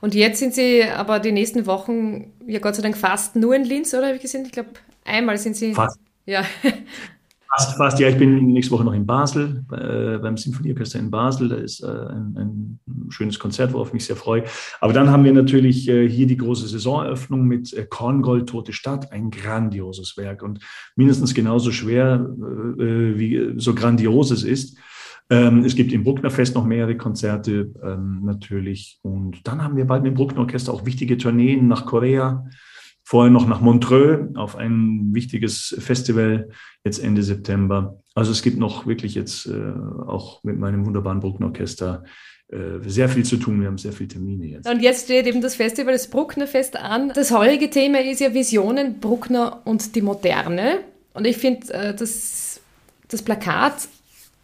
Und 0.00 0.14
jetzt 0.14 0.38
sind 0.38 0.54
Sie 0.54 0.84
aber 0.84 1.18
die 1.18 1.32
nächsten 1.32 1.66
Wochen, 1.66 2.32
ja 2.46 2.58
Gott 2.60 2.76
sei 2.76 2.82
Dank, 2.82 2.96
fast 2.96 3.36
nur 3.36 3.54
in 3.54 3.64
Linz, 3.64 3.92
oder 3.92 4.06
habe 4.06 4.16
ich 4.16 4.22
gesehen? 4.22 4.44
Ich 4.46 4.52
glaube, 4.52 4.70
einmal 5.04 5.38
sind 5.38 5.56
Sie. 5.56 5.74
Fast. 5.74 5.98
Ja. 6.26 6.44
Fast, 7.50 7.76
fast, 7.76 7.98
ja. 7.98 8.08
Ich 8.08 8.18
bin 8.18 8.48
nächste 8.48 8.72
Woche 8.72 8.84
noch 8.84 8.92
in 8.92 9.06
Basel, 9.06 9.64
äh, 9.72 10.18
beim 10.18 10.36
Sinfonieorchester 10.36 10.98
in 10.98 11.10
Basel. 11.10 11.48
Da 11.48 11.56
ist 11.56 11.82
äh, 11.82 11.86
ein, 11.86 12.34
ein, 12.36 12.80
schönes 13.10 13.38
Konzert, 13.38 13.72
worauf 13.72 13.88
ich 13.88 13.94
mich 13.94 14.04
sehr 14.04 14.16
freue. 14.16 14.44
Aber 14.80 14.92
dann 14.92 15.10
haben 15.10 15.24
wir 15.24 15.32
natürlich 15.32 15.88
äh, 15.88 16.06
hier 16.08 16.26
die 16.26 16.36
große 16.36 16.68
Saisoneröffnung 16.68 17.44
mit 17.44 17.72
äh, 17.72 17.86
Korngold, 17.88 18.50
Tote 18.50 18.74
Stadt, 18.74 19.12
ein 19.12 19.30
grandioses 19.30 20.18
Werk 20.18 20.42
und 20.42 20.60
mindestens 20.94 21.32
genauso 21.32 21.72
schwer, 21.72 22.28
äh, 22.78 23.18
wie 23.18 23.54
so 23.56 23.74
grandios 23.74 24.30
es 24.30 24.44
ist. 24.44 24.76
Ähm, 25.30 25.64
es 25.64 25.74
gibt 25.74 25.92
im 25.92 26.04
Bruckner 26.04 26.30
Fest 26.30 26.54
noch 26.54 26.64
mehrere 26.64 26.96
Konzerte 26.96 27.72
ähm, 27.82 28.20
natürlich. 28.24 28.98
Und 29.02 29.46
dann 29.46 29.62
haben 29.62 29.76
wir 29.76 29.86
bald 29.86 30.02
mit 30.02 30.12
dem 30.12 30.16
Bruckner 30.16 30.40
Orchester 30.40 30.72
auch 30.72 30.84
wichtige 30.84 31.16
Tourneen 31.16 31.66
nach 31.66 31.86
Korea 31.86 32.46
vorher 33.08 33.30
noch 33.32 33.48
nach 33.48 33.62
Montreux 33.62 34.36
auf 34.36 34.54
ein 34.54 35.14
wichtiges 35.14 35.74
Festival 35.78 36.50
jetzt 36.84 37.02
Ende 37.02 37.22
September. 37.22 38.02
Also 38.14 38.32
es 38.32 38.42
gibt 38.42 38.58
noch 38.58 38.86
wirklich 38.86 39.14
jetzt 39.14 39.46
äh, 39.46 39.50
auch 40.06 40.44
mit 40.44 40.58
meinem 40.58 40.84
wunderbaren 40.84 41.20
Bruckner-Orchester 41.20 42.04
äh, 42.52 42.86
sehr 42.86 43.08
viel 43.08 43.24
zu 43.24 43.38
tun. 43.38 43.62
Wir 43.62 43.68
haben 43.68 43.78
sehr 43.78 43.94
viele 43.94 44.08
Termine 44.08 44.44
jetzt. 44.48 44.68
Und 44.68 44.82
jetzt 44.82 45.04
steht 45.06 45.26
eben 45.26 45.40
das 45.40 45.54
Festival, 45.54 45.94
das 45.94 46.08
Bruckner-Fest 46.08 46.76
an. 46.76 47.10
Das 47.14 47.30
heutige 47.30 47.70
Thema 47.70 47.98
ist 47.98 48.20
ja 48.20 48.34
Visionen, 48.34 49.00
Bruckner 49.00 49.62
und 49.64 49.94
die 49.94 50.02
Moderne. 50.02 50.80
Und 51.14 51.26
ich 51.26 51.38
finde, 51.38 51.72
äh, 51.72 51.94
das, 51.94 52.60
das 53.08 53.22
Plakat 53.22 53.88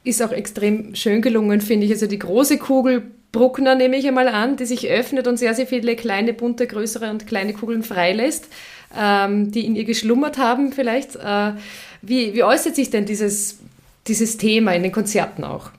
ist 0.05 0.22
auch 0.22 0.32
extrem 0.32 0.94
schön 0.94 1.20
gelungen, 1.20 1.60
finde 1.60 1.84
ich. 1.84 1.93
Also 1.93 2.06
die 2.06 2.19
große 2.19 2.56
Kugel 2.56 3.10
Bruckner 3.34 3.75
nehme 3.75 3.96
ich 3.96 4.06
einmal 4.06 4.28
an, 4.28 4.56
die 4.56 4.64
sich 4.64 4.88
öffnet 4.88 5.26
und 5.26 5.38
sehr, 5.38 5.54
sehr 5.54 5.66
viele 5.66 5.96
kleine, 5.96 6.32
bunte, 6.32 6.66
größere 6.66 7.10
und 7.10 7.26
kleine 7.26 7.52
Kugeln 7.52 7.82
freilässt, 7.82 8.48
ähm, 8.96 9.50
die 9.50 9.66
in 9.66 9.75
ihr 9.76 9.84
geschlummert 9.84 10.38
haben 10.38 10.72
vielleicht. 10.72 11.16
Äh, 11.16 11.52
wie, 12.00 12.32
wie 12.32 12.44
äußert 12.44 12.76
sich 12.76 12.90
denn 12.90 13.06
dieses, 13.06 13.58
dieses 14.06 14.36
Thema 14.36 14.72
in 14.72 14.84
den 14.84 14.92
Konzerten 14.92 15.42
auch? 15.42 15.70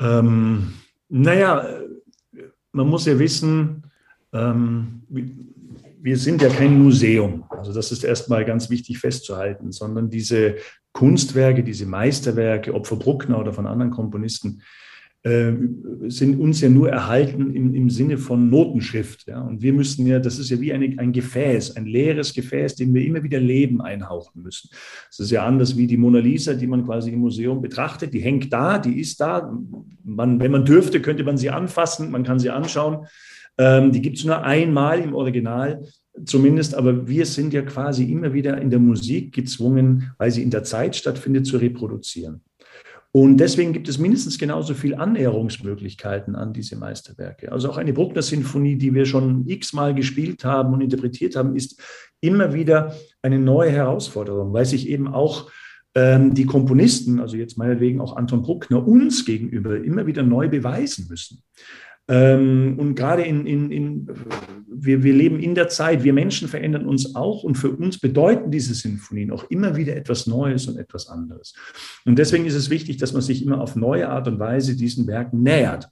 Ähm, 0.00 0.72
naja, 1.08 1.68
man 2.72 2.88
muss 2.88 3.04
ja 3.04 3.18
wissen, 3.18 3.84
ähm, 4.32 5.02
wir 6.00 6.16
sind 6.16 6.40
ja 6.40 6.48
kein 6.48 6.82
Museum. 6.82 7.44
Also 7.50 7.74
das 7.74 7.92
ist 7.92 8.04
erstmal 8.04 8.44
ganz 8.46 8.70
wichtig 8.70 8.98
festzuhalten, 8.98 9.70
sondern 9.70 10.08
diese 10.08 10.56
Kunstwerke, 10.92 11.62
diese 11.62 11.84
Meisterwerke, 11.84 12.72
ob 12.72 12.86
von 12.86 12.98
Bruckner 12.98 13.38
oder 13.38 13.52
von 13.52 13.66
anderen 13.66 13.90
Komponisten, 13.90 14.62
sind 15.22 16.38
uns 16.38 16.60
ja 16.60 16.68
nur 16.68 16.88
erhalten 16.88 17.52
im, 17.52 17.74
im 17.74 17.90
Sinne 17.90 18.16
von 18.16 18.48
Notenschrift. 18.48 19.26
Ja? 19.26 19.40
Und 19.40 19.60
wir 19.60 19.72
müssen 19.72 20.06
ja, 20.06 20.20
das 20.20 20.38
ist 20.38 20.50
ja 20.50 20.60
wie 20.60 20.72
eine, 20.72 20.94
ein 20.98 21.12
Gefäß, 21.12 21.74
ein 21.76 21.86
leeres 21.86 22.32
Gefäß, 22.32 22.76
dem 22.76 22.94
wir 22.94 23.04
immer 23.04 23.24
wieder 23.24 23.40
Leben 23.40 23.80
einhauchen 23.80 24.42
müssen. 24.42 24.70
Das 25.08 25.18
ist 25.18 25.32
ja 25.32 25.44
anders 25.44 25.76
wie 25.76 25.88
die 25.88 25.96
Mona 25.96 26.20
Lisa, 26.20 26.54
die 26.54 26.68
man 26.68 26.84
quasi 26.84 27.10
im 27.10 27.18
Museum 27.18 27.60
betrachtet. 27.60 28.14
Die 28.14 28.20
hängt 28.20 28.52
da, 28.52 28.78
die 28.78 29.00
ist 29.00 29.20
da. 29.20 29.52
Man, 30.04 30.38
wenn 30.38 30.52
man 30.52 30.64
dürfte, 30.64 31.02
könnte 31.02 31.24
man 31.24 31.36
sie 31.36 31.50
anfassen, 31.50 32.12
man 32.12 32.22
kann 32.22 32.38
sie 32.38 32.50
anschauen. 32.50 33.06
Ähm, 33.58 33.90
die 33.90 34.02
gibt 34.02 34.18
es 34.18 34.24
nur 34.24 34.44
einmal 34.44 35.00
im 35.00 35.12
Original 35.12 35.82
zumindest, 36.24 36.74
aber 36.74 37.08
wir 37.08 37.26
sind 37.26 37.52
ja 37.52 37.62
quasi 37.62 38.04
immer 38.04 38.32
wieder 38.32 38.60
in 38.60 38.70
der 38.70 38.78
Musik 38.78 39.34
gezwungen, 39.34 40.12
weil 40.18 40.30
sie 40.30 40.42
in 40.42 40.50
der 40.50 40.64
Zeit 40.64 40.96
stattfindet, 40.96 41.46
zu 41.46 41.56
reproduzieren. 41.56 42.42
Und 43.16 43.38
deswegen 43.38 43.72
gibt 43.72 43.88
es 43.88 43.96
mindestens 43.96 44.36
genauso 44.36 44.74
viele 44.74 44.98
Annäherungsmöglichkeiten 44.98 46.36
an 46.36 46.52
diese 46.52 46.76
Meisterwerke. 46.76 47.50
Also 47.50 47.70
auch 47.70 47.78
eine 47.78 47.94
Bruckner-Sinfonie, 47.94 48.76
die 48.76 48.92
wir 48.92 49.06
schon 49.06 49.48
x-mal 49.48 49.94
gespielt 49.94 50.44
haben 50.44 50.74
und 50.74 50.82
interpretiert 50.82 51.34
haben, 51.34 51.56
ist 51.56 51.80
immer 52.20 52.52
wieder 52.52 52.94
eine 53.22 53.38
neue 53.38 53.70
Herausforderung, 53.70 54.52
weil 54.52 54.66
sich 54.66 54.86
eben 54.90 55.08
auch 55.08 55.50
ähm, 55.94 56.34
die 56.34 56.44
Komponisten, 56.44 57.18
also 57.18 57.38
jetzt 57.38 57.56
meinetwegen 57.56 58.02
auch 58.02 58.16
Anton 58.18 58.42
Bruckner, 58.42 58.86
uns 58.86 59.24
gegenüber 59.24 59.82
immer 59.82 60.06
wieder 60.06 60.22
neu 60.22 60.50
beweisen 60.50 61.06
müssen. 61.08 61.42
Ähm, 62.08 62.76
und 62.78 62.94
gerade 62.94 63.22
in, 63.22 63.46
in, 63.46 63.70
in 63.70 64.08
wir, 64.68 65.02
wir 65.02 65.12
leben 65.12 65.40
in 65.40 65.54
der 65.54 65.68
Zeit, 65.68 66.04
wir 66.04 66.12
Menschen 66.12 66.48
verändern 66.48 66.86
uns 66.86 67.14
auch 67.14 67.42
und 67.42 67.56
für 67.56 67.70
uns 67.70 67.98
bedeuten 67.98 68.50
diese 68.50 68.74
Sinfonien 68.74 69.30
auch 69.30 69.50
immer 69.50 69.76
wieder 69.76 69.96
etwas 69.96 70.26
Neues 70.26 70.66
und 70.68 70.76
etwas 70.78 71.08
anderes. 71.08 71.54
Und 72.04 72.18
deswegen 72.18 72.44
ist 72.44 72.54
es 72.54 72.70
wichtig, 72.70 72.98
dass 72.98 73.12
man 73.12 73.22
sich 73.22 73.44
immer 73.44 73.60
auf 73.60 73.76
neue 73.76 74.08
Art 74.08 74.28
und 74.28 74.38
Weise 74.38 74.76
diesen 74.76 75.06
Werken 75.06 75.42
nähert, 75.42 75.88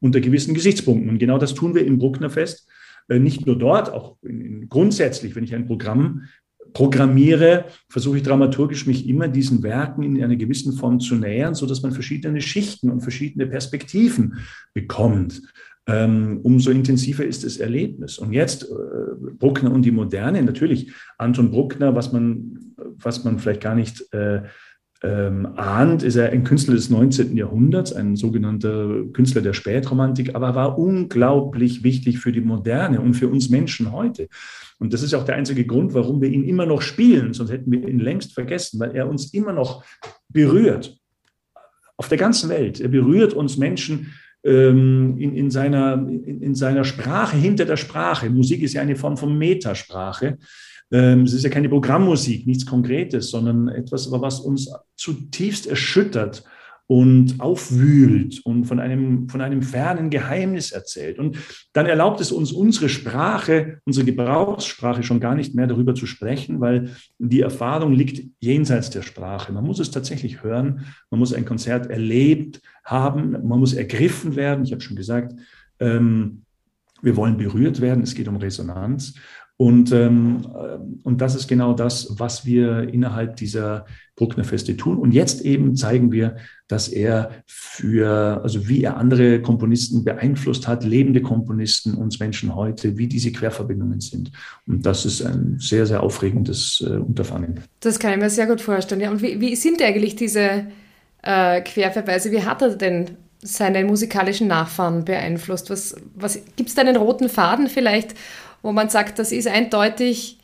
unter 0.00 0.20
gewissen 0.20 0.54
Gesichtspunkten. 0.54 1.08
Und 1.08 1.18
genau 1.18 1.38
das 1.38 1.54
tun 1.54 1.74
wir 1.74 1.86
im 1.86 1.98
Brucknerfest. 1.98 2.68
Äh, 3.08 3.18
nicht 3.18 3.46
nur 3.46 3.58
dort, 3.58 3.90
auch 3.90 4.16
in, 4.22 4.40
in, 4.40 4.68
grundsätzlich, 4.68 5.34
wenn 5.34 5.44
ich 5.44 5.54
ein 5.54 5.66
Programm 5.66 6.24
programmiere, 6.72 7.66
versuche 7.88 8.18
ich 8.18 8.22
dramaturgisch 8.22 8.86
mich 8.86 9.08
immer 9.08 9.28
diesen 9.28 9.62
Werken 9.62 10.02
in 10.02 10.22
einer 10.22 10.36
gewissen 10.36 10.72
Form 10.72 11.00
zu 11.00 11.14
nähern, 11.14 11.54
so 11.54 11.66
dass 11.66 11.82
man 11.82 11.92
verschiedene 11.92 12.40
Schichten 12.40 12.90
und 12.90 13.00
verschiedene 13.00 13.46
Perspektiven 13.46 14.38
bekommt. 14.74 15.42
Ähm, 15.88 16.40
umso 16.42 16.70
intensiver 16.70 17.24
ist 17.24 17.44
das 17.44 17.58
Erlebnis. 17.58 18.18
Und 18.18 18.32
jetzt 18.32 18.64
äh, 18.64 18.66
Bruckner 19.38 19.70
und 19.70 19.82
die 19.82 19.92
Moderne, 19.92 20.42
natürlich 20.42 20.92
Anton 21.16 21.52
Bruckner, 21.52 21.94
was 21.94 22.12
man, 22.12 22.74
was 22.76 23.22
man 23.22 23.38
vielleicht 23.38 23.60
gar 23.60 23.76
nicht 23.76 24.12
äh, 24.12 24.42
ähm, 25.02 25.46
ahnt, 25.56 26.02
ist 26.02 26.16
er 26.16 26.30
ein 26.30 26.44
Künstler 26.44 26.74
des 26.74 26.90
19. 26.90 27.36
Jahrhunderts, 27.36 27.92
ein 27.92 28.16
sogenannter 28.16 29.04
Künstler 29.12 29.42
der 29.42 29.52
Spätromantik, 29.52 30.34
aber 30.34 30.54
war 30.54 30.78
unglaublich 30.78 31.84
wichtig 31.84 32.18
für 32.18 32.32
die 32.32 32.40
Moderne 32.40 33.00
und 33.00 33.14
für 33.14 33.28
uns 33.28 33.50
Menschen 33.50 33.92
heute. 33.92 34.28
Und 34.78 34.92
das 34.92 35.02
ist 35.02 35.14
auch 35.14 35.24
der 35.24 35.36
einzige 35.36 35.66
Grund, 35.66 35.94
warum 35.94 36.20
wir 36.20 36.28
ihn 36.28 36.44
immer 36.44 36.66
noch 36.66 36.82
spielen, 36.82 37.34
sonst 37.34 37.50
hätten 37.50 37.70
wir 37.70 37.86
ihn 37.86 38.00
längst 38.00 38.32
vergessen, 38.32 38.80
weil 38.80 38.94
er 38.94 39.08
uns 39.08 39.32
immer 39.32 39.52
noch 39.52 39.84
berührt. 40.28 40.96
Auf 41.98 42.08
der 42.08 42.18
ganzen 42.18 42.50
Welt. 42.50 42.80
Er 42.80 42.88
berührt 42.88 43.32
uns 43.32 43.56
Menschen 43.56 44.12
ähm, 44.44 45.16
in, 45.18 45.34
in, 45.34 45.50
seiner, 45.50 45.94
in, 45.94 46.42
in 46.42 46.54
seiner 46.54 46.84
Sprache, 46.84 47.36
hinter 47.36 47.64
der 47.64 47.76
Sprache. 47.76 48.30
Musik 48.30 48.62
ist 48.62 48.74
ja 48.74 48.82
eine 48.82 48.96
Form 48.96 49.16
von 49.16 49.36
Metasprache. 49.36 50.38
Ähm, 50.92 51.22
es 51.22 51.32
ist 51.32 51.42
ja 51.42 51.50
keine 51.50 51.68
Programmmusik, 51.68 52.46
nichts 52.46 52.66
Konkretes, 52.66 53.30
sondern 53.30 53.68
etwas, 53.68 54.10
was 54.10 54.40
uns 54.40 54.70
zutiefst 54.96 55.66
erschüttert 55.66 56.44
und 56.88 57.40
aufwühlt 57.40 58.44
und 58.44 58.64
von 58.64 58.78
einem, 58.78 59.28
von 59.28 59.40
einem 59.40 59.62
fernen 59.62 60.08
Geheimnis 60.08 60.70
erzählt. 60.70 61.18
Und 61.18 61.36
dann 61.72 61.86
erlaubt 61.86 62.20
es 62.20 62.30
uns, 62.30 62.52
unsere 62.52 62.88
Sprache, 62.88 63.80
unsere 63.84 64.06
Gebrauchssprache 64.06 65.02
schon 65.02 65.18
gar 65.18 65.34
nicht 65.34 65.54
mehr 65.54 65.66
darüber 65.66 65.96
zu 65.96 66.06
sprechen, 66.06 66.60
weil 66.60 66.90
die 67.18 67.40
Erfahrung 67.40 67.92
liegt 67.92 68.24
jenseits 68.38 68.90
der 68.90 69.02
Sprache. 69.02 69.52
Man 69.52 69.64
muss 69.64 69.80
es 69.80 69.90
tatsächlich 69.90 70.44
hören, 70.44 70.86
man 71.10 71.18
muss 71.18 71.34
ein 71.34 71.44
Konzert 71.44 71.90
erlebt 71.90 72.60
haben, 72.84 73.32
man 73.32 73.58
muss 73.58 73.74
ergriffen 73.74 74.36
werden. 74.36 74.64
Ich 74.64 74.70
habe 74.70 74.80
schon 74.80 74.96
gesagt, 74.96 75.34
ähm, 75.80 76.42
wir 77.02 77.16
wollen 77.16 77.36
berührt 77.36 77.80
werden, 77.80 78.02
es 78.02 78.14
geht 78.14 78.28
um 78.28 78.36
Resonanz. 78.36 79.14
Und, 79.58 79.90
ähm, 79.92 80.46
äh, 80.54 80.78
und 81.02 81.20
das 81.20 81.34
ist 81.34 81.48
genau 81.48 81.72
das, 81.72 82.08
was 82.18 82.44
wir 82.44 82.92
innerhalb 82.92 83.36
dieser 83.36 83.86
Bruckner-Feste 84.16 84.76
tun. 84.76 84.98
Und 84.98 85.12
jetzt 85.12 85.42
eben 85.42 85.76
zeigen 85.76 86.12
wir, 86.12 86.36
dass 86.68 86.88
er 86.88 87.30
für, 87.46 88.40
also 88.42 88.68
wie 88.68 88.82
er 88.82 88.96
andere 88.96 89.40
Komponisten 89.40 90.04
beeinflusst 90.04 90.68
hat, 90.68 90.84
lebende 90.84 91.22
Komponisten, 91.22 91.94
uns 91.94 92.18
Menschen 92.18 92.54
heute, 92.54 92.98
wie 92.98 93.06
diese 93.06 93.32
Querverbindungen 93.32 94.00
sind. 94.00 94.30
Und 94.66 94.84
das 94.84 95.06
ist 95.06 95.24
ein 95.24 95.56
sehr, 95.58 95.86
sehr 95.86 96.02
aufregendes 96.02 96.84
äh, 96.86 96.96
Unterfangen. 96.96 97.60
Das 97.80 97.98
kann 97.98 98.12
ich 98.12 98.18
mir 98.18 98.30
sehr 98.30 98.46
gut 98.46 98.60
vorstellen. 98.60 99.00
Ja, 99.00 99.10
und 99.10 99.22
wie, 99.22 99.40
wie 99.40 99.56
sind 99.56 99.80
eigentlich 99.80 100.16
diese 100.16 100.66
äh, 101.22 101.62
Querverweise? 101.62 102.30
Wie 102.30 102.42
hat 102.42 102.60
er 102.60 102.76
denn 102.76 103.10
seine 103.42 103.84
musikalischen 103.84 104.48
Nachfahren 104.48 105.04
beeinflusst? 105.04 105.70
Was, 105.70 105.96
was 106.14 106.42
gibt 106.56 106.68
es 106.68 106.74
da 106.74 106.82
einen 106.82 106.96
roten 106.96 107.28
Faden 107.28 107.68
vielleicht? 107.68 108.14
Wo 108.62 108.72
man 108.72 108.88
sagt, 108.88 109.18
das 109.18 109.32
ist 109.32 109.48
eindeutig 109.48 110.38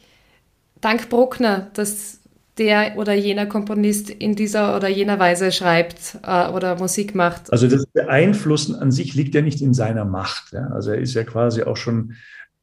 dank 0.80 1.08
Bruckner, 1.08 1.70
dass 1.74 2.20
der 2.58 2.96
oder 2.96 3.14
jener 3.14 3.46
Komponist 3.46 4.10
in 4.10 4.36
dieser 4.36 4.76
oder 4.76 4.88
jener 4.88 5.18
Weise 5.18 5.52
schreibt 5.52 6.18
äh, 6.22 6.48
oder 6.48 6.78
Musik 6.78 7.14
macht. 7.14 7.50
Also 7.50 7.66
das 7.66 7.86
Beeinflussen 7.86 8.74
an 8.74 8.92
sich 8.92 9.14
liegt 9.14 9.34
ja 9.34 9.40
nicht 9.40 9.62
in 9.62 9.72
seiner 9.72 10.04
Macht. 10.04 10.52
Ja? 10.52 10.68
Also 10.68 10.90
er 10.90 10.98
ist 10.98 11.14
ja 11.14 11.24
quasi 11.24 11.62
auch 11.62 11.76
schon 11.76 12.14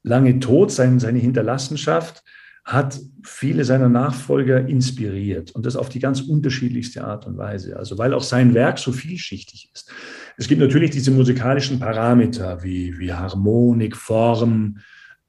lange 0.03 0.39
tot, 0.39 0.72
sein, 0.72 1.00
seine 1.00 1.20
Hinterlassenschaft 1.20 2.24
hat 2.65 3.00
viele 3.24 3.65
seiner 3.65 3.89
Nachfolger 3.89 4.68
inspiriert 4.68 5.51
und 5.51 5.65
das 5.65 5.75
auf 5.75 5.89
die 5.89 6.00
ganz 6.00 6.22
unterschiedlichste 6.22 7.03
Art 7.03 7.25
und 7.25 7.36
Weise. 7.36 7.77
Also 7.77 7.98
weil 7.98 8.13
auch 8.13 8.22
sein 8.22 8.53
Werk 8.53 8.77
so 8.77 8.91
vielschichtig 8.91 9.72
ist. 9.74 9.91
Es 10.38 10.48
gibt 10.48 10.62
natürlich 10.62 10.91
diese 10.91 11.10
musikalischen 11.10 11.79
Parameter 11.79 12.62
wie, 12.62 12.98
wie 13.00 13.12
Harmonik, 13.12 13.98
Form, 13.98 14.77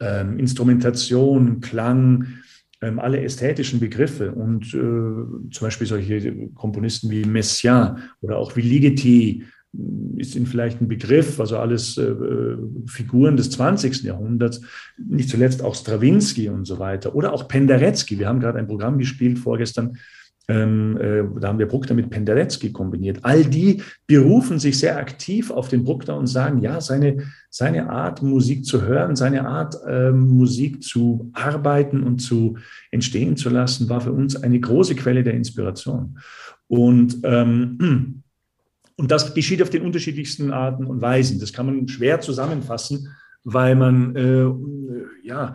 ähm, 0.00 0.38
Instrumentation, 0.38 1.60
Klang, 1.60 2.26
ähm, 2.82 2.98
alle 2.98 3.20
ästhetischen 3.20 3.80
Begriffe 3.80 4.32
und 4.32 4.68
äh, 4.68 5.50
zum 5.50 5.60
Beispiel 5.60 5.86
solche 5.86 6.48
Komponisten 6.54 7.10
wie 7.10 7.24
Messiaen 7.24 7.98
oder 8.22 8.38
auch 8.38 8.56
wie 8.56 8.62
Ligeti 8.62 9.44
äh, 9.74 10.20
ist 10.20 10.34
Ihnen 10.34 10.46
vielleicht 10.46 10.80
ein 10.80 10.88
Begriff, 10.88 11.38
also 11.38 11.58
alles 11.58 11.98
äh, 11.98 12.04
äh 12.04 12.56
Figuren 12.86 13.36
des 13.36 13.50
20. 13.50 14.02
Jahrhunderts, 14.02 14.62
nicht 14.96 15.28
zuletzt 15.28 15.62
auch 15.62 15.74
Stravinsky 15.74 16.48
und 16.48 16.64
so 16.64 16.78
weiter 16.78 17.14
oder 17.14 17.32
auch 17.32 17.48
Penderecki. 17.48 18.18
Wir 18.18 18.28
haben 18.28 18.40
gerade 18.40 18.58
ein 18.58 18.66
Programm 18.66 18.98
gespielt 18.98 19.38
vorgestern 19.38 19.98
ähm, 20.48 20.96
äh, 20.96 21.40
da 21.40 21.48
haben 21.48 21.58
wir 21.60 21.68
Bruckner 21.68 21.94
mit 21.94 22.10
Penderecki 22.10 22.72
kombiniert. 22.72 23.20
All 23.22 23.44
die 23.44 23.82
berufen 24.06 24.58
sich 24.58 24.78
sehr 24.78 24.96
aktiv 24.96 25.50
auf 25.50 25.68
den 25.68 25.84
Bruckner 25.84 26.16
und 26.16 26.26
sagen, 26.26 26.60
ja, 26.60 26.80
seine, 26.80 27.24
seine 27.50 27.88
Art, 27.88 28.22
Musik 28.22 28.64
zu 28.64 28.82
hören, 28.82 29.14
seine 29.14 29.46
Art, 29.46 29.76
äh, 29.86 30.10
Musik 30.10 30.82
zu 30.82 31.30
arbeiten 31.34 32.02
und 32.02 32.18
zu 32.18 32.56
entstehen 32.90 33.36
zu 33.36 33.48
lassen, 33.48 33.88
war 33.88 34.00
für 34.00 34.12
uns 34.12 34.34
eine 34.42 34.58
große 34.58 34.96
Quelle 34.96 35.22
der 35.22 35.34
Inspiration. 35.34 36.18
Und, 36.66 37.18
ähm, 37.22 38.22
und 38.96 39.10
das 39.10 39.34
geschieht 39.34 39.62
auf 39.62 39.70
den 39.70 39.82
unterschiedlichsten 39.82 40.50
Arten 40.50 40.84
und 40.84 41.00
Weisen. 41.00 41.38
Das 41.38 41.52
kann 41.52 41.66
man 41.66 41.86
schwer 41.86 42.20
zusammenfassen, 42.20 43.08
weil 43.44 43.76
man, 43.76 44.16
äh, 44.16 44.46
ja, 45.22 45.54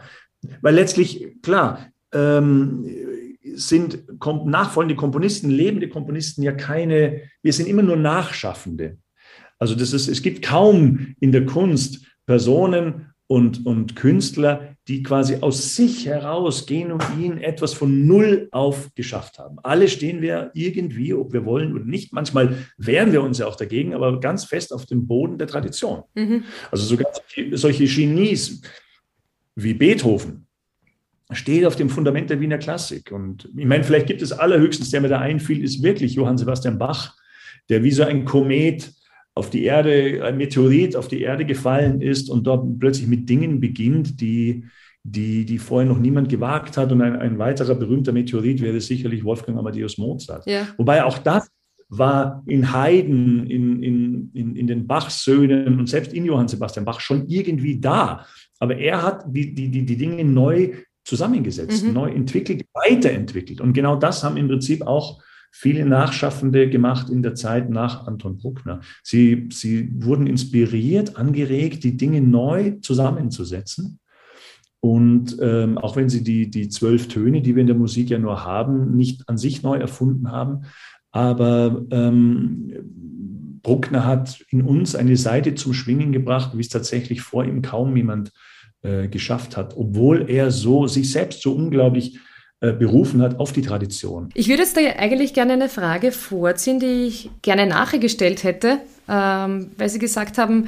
weil 0.62 0.76
letztlich, 0.76 1.42
klar, 1.42 1.80
ähm, 2.14 2.86
sind 3.54 4.04
nachfolgende 4.46 4.96
Komponisten, 4.96 5.50
lebende 5.50 5.90
Komponisten 5.90 6.44
ja 6.44 6.52
keine, 6.52 7.22
wir 7.42 7.54
sind 7.54 7.68
immer 7.68 7.84
nur 7.84 7.98
Nachschaffende. 7.98 8.98
Also 9.60 9.76
das 9.76 9.94
ist, 9.94 10.08
es 10.08 10.22
gibt 10.22 10.44
kaum 10.44 11.16
in 11.20 11.32
der 11.32 11.46
Kunst 11.46 12.06
Personen 12.26 13.14
und, 13.28 13.66
und 13.66 13.96
Künstler, 13.96 14.76
die 14.88 15.02
quasi 15.02 15.38
aus 15.42 15.76
sich 15.76 16.06
heraus 16.06 16.68
genuin 16.68 17.40
etwas 17.40 17.74
von 17.74 18.06
Null 18.06 18.50
auf 18.52 18.94
geschafft 18.94 19.40
haben. 19.40 19.58
Alle 19.64 19.88
stehen 19.88 20.22
wir 20.22 20.52
irgendwie, 20.54 21.14
ob 21.14 21.34
wir 21.34 21.46
wollen 21.46 21.74
oder 21.74 21.86
nicht. 21.86 22.14
Manchmal 22.14 22.58
wehren 22.78 23.12
wir 23.12 23.24
uns 23.24 23.40
ja 23.40 23.48
auch 23.48 23.56
dagegen, 23.56 23.96
aber 23.96 24.20
ganz 24.20 24.46
fest 24.46 24.72
auf 24.72 24.86
dem 24.86 25.08
Boden 25.08 25.40
der 25.40 25.48
Tradition. 25.48 26.04
Mhm. 26.14 26.44
Also 26.70 26.86
sogar 26.86 27.12
solche 27.54 27.86
Genies 27.86 28.62
wie 29.56 29.74
Beethoven, 29.74 30.45
steht 31.32 31.66
auf 31.66 31.76
dem 31.76 31.90
Fundament 31.90 32.30
der 32.30 32.40
Wiener 32.40 32.58
Klassik. 32.58 33.12
Und 33.12 33.50
ich 33.56 33.66
meine, 33.66 33.84
vielleicht 33.84 34.08
gibt 34.08 34.22
es 34.22 34.32
allerhöchstens, 34.32 34.92
der 34.92 35.02
mir 35.02 35.10
da 35.10 35.20
einfiel, 35.20 35.64
ist 35.64 35.82
wirklich 35.82 36.14
Johann 36.14 36.38
Sebastian 36.38 36.78
Bach, 36.78 37.16
der 37.70 37.84
wie 37.84 37.92
so 37.92 38.04
ein 38.04 38.26
Komet 38.26 38.94
auf 39.34 39.50
die 39.50 39.64
Erde, 39.64 40.24
ein 40.24 40.38
Meteorit 40.38 40.96
auf 40.96 41.08
die 41.08 41.22
Erde 41.22 41.46
gefallen 41.46 42.02
ist 42.02 42.30
und 42.30 42.46
dort 42.46 42.80
plötzlich 42.80 43.08
mit 43.08 43.28
Dingen 43.28 43.60
beginnt, 43.60 44.22
die, 44.22 44.64
die, 45.04 45.46
die 45.46 45.58
vorher 45.58 45.90
noch 45.90 46.00
niemand 46.00 46.30
gewagt 46.30 46.78
hat. 46.78 46.92
Und 46.92 47.02
ein, 47.02 47.16
ein 47.18 47.38
weiterer 47.38 47.76
berühmter 47.76 48.14
Meteorit 48.14 48.62
wäre 48.62 48.80
sicherlich 48.80 49.24
Wolfgang 49.24 49.58
Amadeus 49.58 49.98
Mozart. 49.98 50.46
Ja. 50.46 50.68
Wobei 50.78 51.04
auch 51.04 51.18
das 51.18 51.50
war 51.90 52.44
in 52.48 52.72
Haydn, 52.74 53.46
in, 53.48 53.84
in, 53.84 54.32
in, 54.34 54.56
in 54.56 54.68
den 54.68 54.88
Bach-Söhnen 54.88 55.80
und 55.80 55.90
selbst 55.90 56.14
in 56.14 56.26
Johann 56.26 56.48
Sebastian 56.48 56.86
Bach 56.86 57.00
schon 57.00 57.28
irgendwie 57.28 57.80
da. 57.80 58.26
Aber 58.60 58.78
er 58.78 59.02
hat 59.04 59.26
die, 59.28 59.54
die, 59.54 59.70
die, 59.70 59.86
die 59.86 59.98
Dinge 59.98 60.24
neu 60.24 60.72
zusammengesetzt, 61.06 61.86
mhm. 61.86 61.94
neu 61.94 62.10
entwickelt, 62.10 62.66
weiterentwickelt. 62.74 63.62
Und 63.62 63.74
genau 63.74 63.96
das 63.96 64.24
haben 64.24 64.38
im 64.38 64.48
Prinzip 64.48 64.86
auch 64.86 65.22
viele 65.52 65.86
Nachschaffende 65.86 66.70
gemacht 66.70 67.10
in 67.10 67.22
der 67.22 67.36
Zeit 67.36 67.70
nach 67.70 68.08
Anton 68.08 68.38
Bruckner. 68.38 68.82
Sie, 69.04 69.48
sie 69.54 69.90
wurden 70.04 70.28
inspiriert, 70.28 71.16
angeregt, 71.16 71.86
die 71.86 71.96
Dinge 71.96 72.20
neu 72.20 72.72
zusammenzusetzen. 72.82 74.00
Und 74.82 75.38
ähm, 75.40 75.78
auch 75.78 75.96
wenn 75.96 76.10
sie 76.10 76.24
die, 76.24 76.50
die 76.50 76.68
zwölf 76.68 77.08
Töne, 77.08 77.42
die 77.42 77.56
wir 77.56 77.62
in 77.62 77.68
der 77.68 77.76
Musik 77.78 78.10
ja 78.10 78.20
nur 78.20 78.44
haben, 78.44 78.96
nicht 78.98 79.30
an 79.30 79.38
sich 79.38 79.64
neu 79.64 79.78
erfunden 79.78 80.30
haben, 80.30 80.66
aber 81.12 81.86
ähm, 81.92 82.74
Bruckner 83.64 84.06
hat 84.06 84.44
in 84.50 84.62
uns 84.62 84.94
eine 84.94 85.16
Seite 85.16 85.56
zum 85.56 85.74
Schwingen 85.74 86.12
gebracht, 86.12 86.52
wie 86.56 86.62
es 86.62 86.70
tatsächlich 86.70 87.22
vor 87.22 87.46
ihm 87.46 87.62
kaum 87.62 87.96
jemand 87.96 88.32
äh, 88.86 89.08
geschafft 89.08 89.58
hat, 89.58 89.76
obwohl 89.76 90.30
er 90.30 90.52
so 90.52 90.88
sich 90.88 91.12
selbst 91.12 91.42
so 91.42 91.54
unglaublich 91.54 92.20
äh, 92.62 92.72
berufen 92.72 93.22
hat 93.22 93.40
auf 93.40 93.52
die 93.52 93.62
Tradition. 93.62 94.30
Ich 94.34 94.48
würde 94.48 94.64
jetzt 94.64 94.78
da 94.78 94.82
eigentlich 94.82 95.34
gerne 95.34 95.54
eine 95.54 95.70
Frage 95.70 96.12
vorziehen, 96.12 96.80
die 96.80 97.08
ich 97.08 97.30
gerne 97.42 97.66
nachgestellt 97.66 98.44
hätte, 98.44 98.80
ähm, 99.10 99.72
weil 99.78 99.90
Sie 99.90 100.00
gesagt 100.00 100.38
haben, 100.38 100.68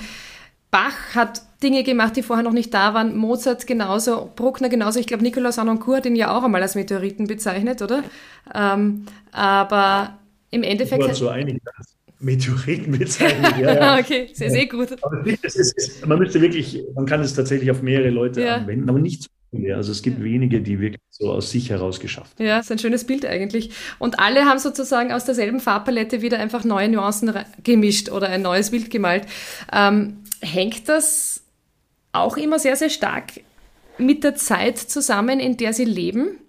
Bach 0.70 1.16
hat 1.16 1.44
Dinge 1.64 1.84
gemacht, 1.84 2.16
die 2.18 2.24
vorher 2.24 2.44
noch 2.44 2.52
nicht 2.52 2.74
da 2.74 2.94
waren, 2.94 3.16
Mozart 3.16 3.66
genauso, 3.68 4.32
Bruckner 4.36 4.70
genauso. 4.70 5.00
Ich 5.00 5.08
glaube, 5.08 5.24
Nikolaus 5.24 5.60
Anoncourt 5.60 6.00
hat 6.00 6.06
ihn 6.06 6.16
ja 6.16 6.36
auch 6.36 6.44
einmal 6.44 6.62
als 6.62 6.76
Meteoriten 6.76 7.26
bezeichnet, 7.26 7.82
oder? 7.82 8.04
Ähm, 8.54 9.06
aber 9.32 10.18
im 10.52 10.64
Endeffekt. 10.64 11.02
Ich 11.02 11.08
war 11.08 11.16
so 11.16 11.30
einig. 11.30 11.62
Meteoriten 12.20 12.98
bezeichnet. 12.98 13.58
Ja, 13.60 13.74
ja. 13.80 14.00
okay, 14.00 14.30
sehr, 14.34 14.50
sehr 14.50 14.66
gut. 14.68 14.92
Aber 15.04 15.24
es 15.42 15.56
ist, 15.56 16.06
man 16.06 16.20
müsste 16.20 16.42
wirklich, 16.42 16.84
man 16.96 17.06
kann 17.06 17.22
es 17.22 17.34
tatsächlich 17.34 17.70
auf 17.72 17.82
mehrere 17.82 18.10
Leute 18.10 18.42
ja. 18.42 18.56
anwenden, 18.56 18.90
aber 18.90 19.00
nicht 19.00 19.24
so 19.24 19.30
viele. 19.52 19.76
Also 19.76 19.92
es 19.92 20.02
gibt 20.02 20.20
ja. 20.20 20.24
wenige, 20.24 20.62
die 20.62 20.80
wirklich 20.80 21.02
so 21.10 21.32
aus 21.32 21.52
sich 21.52 21.70
heraus 21.70 22.00
geschafft 22.00 22.40
haben. 22.40 22.48
Ja, 22.48 22.60
ist 22.60 22.72
ein 22.72 22.80
schönes 22.80 23.06
Bild 23.06 23.26
eigentlich. 23.26 23.72
Und 24.00 24.20
alle 24.20 24.46
haben 24.46 24.60
sozusagen 24.60 25.12
aus 25.12 25.26
derselben 25.26 25.60
Farbpalette 25.60 26.22
wieder 26.22 26.40
einfach 26.40 26.64
neue 26.64 26.90
Nuancen 26.90 27.34
gemischt 27.64 28.10
oder 28.10 28.30
ein 28.30 28.42
neues 28.42 28.72
Bild 28.72 28.90
gemalt. 28.90 29.26
Ähm, 29.72 30.18
hängt 30.42 30.90
das 30.90 31.44
auch 32.14 32.38
immer 32.38 32.58
sehr, 32.58 32.76
sehr 32.76 32.90
stark 32.90 33.42
mit 33.98 34.24
der 34.24 34.36
Zeit 34.36 34.78
zusammen, 34.78 35.40
in 35.40 35.58
der 35.58 35.74
Sie 35.74 35.86
leben? 35.86 36.40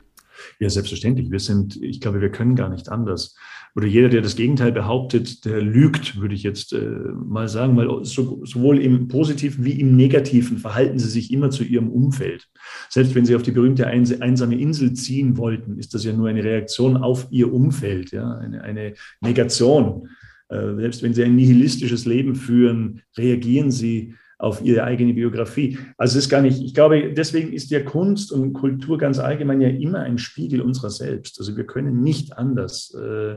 Ja, 0.61 0.71
selbstverständlich. 0.71 1.31
Wir 1.31 1.41
sind, 1.41 1.77
ich 1.83 2.01
glaube, 2.01 2.21
wir 2.21 2.31
können 2.31 2.57
gar 2.57 2.69
nicht 2.69 2.89
anders 2.89 3.37
oder 3.79 3.87
jeder, 3.87 4.09
der 4.09 4.23
das 4.23 4.35
Gegenteil 4.35 4.73
behauptet, 4.73 5.45
der 5.45 5.63
lügt, 5.63 6.21
würde 6.21 6.35
ich 6.35 6.43
jetzt 6.43 6.73
äh, 6.73 6.81
mal 7.15 7.47
sagen, 7.47 7.77
weil 7.77 8.05
so, 8.05 8.45
sowohl 8.45 8.81
im 8.81 9.07
positiven 9.07 9.65
wie 9.65 9.79
im 9.79 9.95
negativen 9.95 10.59
verhalten 10.59 10.99
sie 10.99 11.09
sich 11.09 11.33
immer 11.33 11.51
zu 11.51 11.63
ihrem 11.63 11.89
Umfeld. 11.89 12.49
Selbst 12.89 13.15
wenn 13.15 13.25
sie 13.25 13.37
auf 13.37 13.45
die 13.45 13.53
berühmte 13.53 13.87
einsame 13.87 14.59
Insel 14.59 14.95
ziehen 14.95 15.37
wollten, 15.37 15.79
ist 15.79 15.95
das 15.95 16.03
ja 16.03 16.13
nur 16.13 16.27
eine 16.27 16.43
Reaktion 16.43 16.97
auf 16.97 17.29
ihr 17.31 17.53
Umfeld, 17.53 18.11
ja, 18.11 18.29
eine, 18.39 18.63
eine 18.65 18.95
Negation. 19.21 20.09
Äh, 20.49 20.75
selbst 20.75 21.05
wenn 21.05 21.15
sie 21.15 21.23
ein 21.23 21.37
nihilistisches 21.37 22.05
Leben 22.05 22.35
führen, 22.35 23.03
reagieren 23.17 23.71
sie 23.71 24.15
auf 24.39 24.61
ihre 24.61 24.83
eigene 24.83 25.15
Biografie. 25.15 25.79
Also 25.97 26.19
es 26.19 26.25
ist 26.25 26.31
gar 26.31 26.43
nicht, 26.43 26.61
ich 26.61 26.75
glaube, 26.75 27.13
deswegen 27.13 27.53
ist 27.53 27.71
ja 27.71 27.81
Kunst 27.81 28.33
und 28.33 28.55
Kultur 28.55 28.99
ganz 28.99 29.21
allgemein 29.21 29.61
ja 29.61 29.69
immer 29.69 30.01
ein 30.01 30.19
Spiegel 30.19 30.63
unserer 30.63 30.91
selbst. 30.91 31.39
Also 31.39 31.57
wir 31.57 31.65
können 31.65 32.03
nicht 32.03 32.37
anders. 32.37 32.93
Äh, 32.95 33.37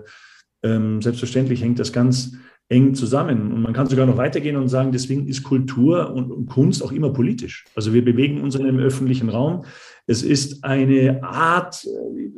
ähm, 0.63 1.01
selbstverständlich 1.01 1.63
hängt 1.63 1.79
das 1.79 1.93
ganz 1.93 2.33
eng 2.71 2.95
zusammen. 2.95 3.51
Und 3.51 3.61
man 3.61 3.73
kann 3.73 3.87
sogar 3.87 4.05
noch 4.05 4.17
weitergehen 4.17 4.55
und 4.55 4.69
sagen, 4.69 4.91
deswegen 4.91 5.27
ist 5.27 5.43
Kultur 5.43 6.13
und, 6.13 6.47
Kunst 6.47 6.81
auch 6.83 6.91
immer 6.91 7.11
politisch. 7.11 7.65
Also 7.75 7.93
wir 7.93 8.03
bewegen 8.03 8.41
uns 8.41 8.55
in 8.55 8.65
einem 8.65 8.79
öffentlichen 8.79 9.29
Raum. 9.29 9.65
Es 10.07 10.23
ist 10.23 10.63
eine 10.63 11.21
Art, 11.21 11.85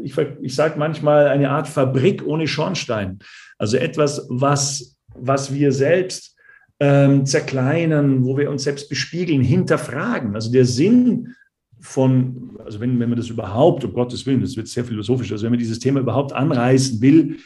ich, 0.02 0.18
ich 0.42 0.56
sage 0.56 0.80
manchmal, 0.80 1.28
eine 1.28 1.52
Art 1.52 1.68
Fabrik 1.68 2.26
ohne 2.26 2.48
Schornstein. 2.48 3.20
Also 3.60 3.78
etwas, 3.78 4.26
was, 4.30 4.98
was 5.14 5.54
wir 5.54 5.72
selbst 5.72 6.36
ähm, 6.80 7.26
zerkleinern, 7.26 8.26
wo 8.26 8.36
wir 8.36 8.50
uns 8.50 8.64
selbst 8.64 8.90
bespiegeln, 8.90 9.42
hinterfragen. 9.42 10.34
Also 10.36 10.52
der 10.52 10.66
Sinn 10.66 11.36
von, 11.80 12.58
also 12.66 12.80
wenn, 12.80 13.00
wenn 13.00 13.10
man 13.10 13.18
das 13.18 13.30
überhaupt, 13.30 13.84
um 13.84 13.94
Gottes 13.94 14.26
Willen, 14.26 14.42
das 14.42 14.58
wird 14.58 14.68
sehr 14.68 14.84
philosophisch, 14.84 15.32
also 15.32 15.44
wenn 15.44 15.52
man 15.52 15.60
dieses 15.60 15.80
Thema 15.80 16.00
überhaupt 16.00 16.34
anreißen 16.34 17.02
will, 17.02 17.36
äh, 17.36 17.38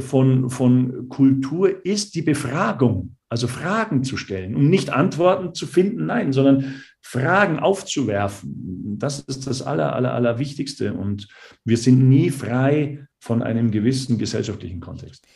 von, 0.00 0.50
von 0.50 1.08
Kultur 1.08 1.84
ist 1.84 2.14
die 2.14 2.22
Befragung, 2.22 3.16
also 3.28 3.48
Fragen 3.48 4.04
zu 4.04 4.16
stellen 4.16 4.54
und 4.54 4.68
nicht 4.68 4.90
Antworten 4.90 5.54
zu 5.54 5.66
finden, 5.66 6.06
nein, 6.06 6.32
sondern 6.32 6.82
Fragen 7.00 7.58
aufzuwerfen. 7.58 8.96
Das 8.98 9.20
ist 9.20 9.46
das 9.46 9.62
Aller, 9.62 9.94
Aller, 9.94 10.12
Allerwichtigste 10.12 10.92
und 10.92 11.28
wir 11.64 11.78
sind 11.78 12.08
nie 12.08 12.30
frei 12.30 13.06
von 13.18 13.42
einem 13.42 13.70
gewissen 13.70 14.18
gesellschaftlichen 14.18 14.80
Kontext. 14.80 15.26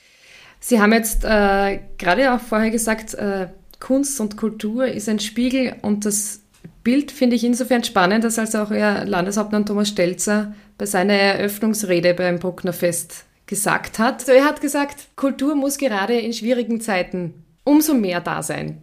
Sie 0.60 0.80
haben 0.80 0.92
jetzt 0.92 1.24
äh, 1.24 1.80
gerade 1.96 2.34
auch 2.34 2.40
vorher 2.40 2.70
gesagt, 2.70 3.14
äh, 3.14 3.48
Kunst 3.80 4.20
und 4.20 4.36
Kultur 4.36 4.86
ist 4.86 5.08
ein 5.08 5.20
Spiegel 5.20 5.76
und 5.82 6.04
das 6.04 6.42
Bild 6.82 7.12
finde 7.12 7.36
ich 7.36 7.44
insofern 7.44 7.84
spannend, 7.84 8.24
dass 8.24 8.38
also 8.38 8.58
auch 8.58 8.70
Herr 8.70 9.04
Landeshauptmann 9.04 9.66
Thomas 9.66 9.88
Stelzer 9.88 10.54
bei 10.76 10.86
seiner 10.86 11.14
Eröffnungsrede 11.14 12.14
beim 12.14 12.38
Bruckner 12.38 12.72
Fest 12.72 13.24
gesagt 13.48 13.98
hat. 13.98 14.20
Also 14.20 14.32
er 14.32 14.44
hat 14.44 14.60
gesagt, 14.60 15.08
Kultur 15.16 15.56
muss 15.56 15.78
gerade 15.78 16.14
in 16.18 16.32
schwierigen 16.32 16.80
Zeiten 16.80 17.34
umso 17.64 17.94
mehr 17.94 18.20
da 18.20 18.42
sein. 18.42 18.78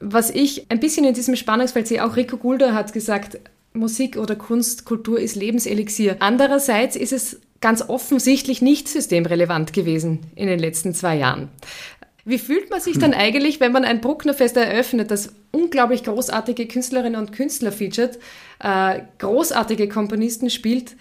Was 0.00 0.30
ich 0.30 0.70
ein 0.70 0.80
bisschen 0.80 1.04
in 1.04 1.14
diesem 1.14 1.36
Spannungsfeld 1.36 1.88
sehe, 1.88 2.04
auch 2.04 2.16
Rico 2.16 2.36
Gulder 2.36 2.74
hat 2.74 2.92
gesagt, 2.92 3.38
Musik 3.72 4.16
oder 4.16 4.36
Kunst, 4.36 4.84
Kultur 4.84 5.18
ist 5.18 5.34
Lebenselixier. 5.34 6.16
Andererseits 6.20 6.94
ist 6.94 7.12
es 7.12 7.40
ganz 7.60 7.82
offensichtlich 7.88 8.62
nicht 8.62 8.88
systemrelevant 8.88 9.72
gewesen 9.72 10.20
in 10.36 10.46
den 10.46 10.58
letzten 10.58 10.94
zwei 10.94 11.16
Jahren. 11.16 11.48
Wie 12.24 12.38
fühlt 12.38 12.70
man 12.70 12.80
sich 12.80 12.98
dann 13.00 13.14
eigentlich, 13.14 13.60
wenn 13.60 13.72
man 13.72 13.84
ein 13.84 14.00
Brucknerfest 14.00 14.56
eröffnet, 14.56 15.10
das 15.10 15.34
unglaublich 15.50 16.04
großartige 16.04 16.66
Künstlerinnen 16.66 17.18
und 17.18 17.32
Künstler 17.32 17.72
featuret, 17.72 18.18
äh, 18.60 19.00
großartige 19.18 19.88
Komponisten 19.88 20.50
spielt 20.50 20.94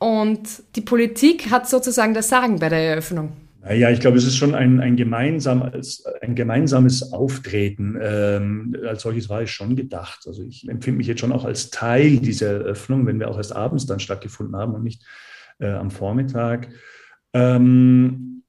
und 0.00 0.62
die 0.76 0.80
Politik 0.80 1.50
hat 1.50 1.68
sozusagen 1.68 2.14
das 2.14 2.28
Sagen 2.28 2.58
bei 2.58 2.68
der 2.68 2.80
Eröffnung? 2.80 3.32
Ja, 3.68 3.90
ich 3.90 4.00
glaube, 4.00 4.16
es 4.16 4.26
ist 4.26 4.38
schon 4.38 4.54
ein, 4.54 4.80
ein, 4.80 4.96
gemeinsames, 4.96 6.02
ein 6.22 6.34
gemeinsames 6.34 7.12
Auftreten. 7.12 7.98
Ähm, 8.00 8.74
als 8.88 9.02
solches 9.02 9.28
war 9.28 9.42
es 9.42 9.50
schon 9.50 9.76
gedacht. 9.76 10.20
Also 10.26 10.42
ich 10.42 10.66
empfinde 10.66 10.96
mich 10.96 11.06
jetzt 11.06 11.20
schon 11.20 11.32
auch 11.32 11.44
als 11.44 11.68
Teil 11.68 12.16
dieser 12.16 12.52
Eröffnung, 12.52 13.06
wenn 13.06 13.20
wir 13.20 13.28
auch 13.28 13.36
erst 13.36 13.54
abends 13.54 13.84
dann 13.84 14.00
stattgefunden 14.00 14.56
haben 14.56 14.74
und 14.74 14.82
nicht 14.82 15.04
äh, 15.58 15.68
am 15.68 15.90
Vormittag. 15.90 16.70
Ähm, 17.34 18.44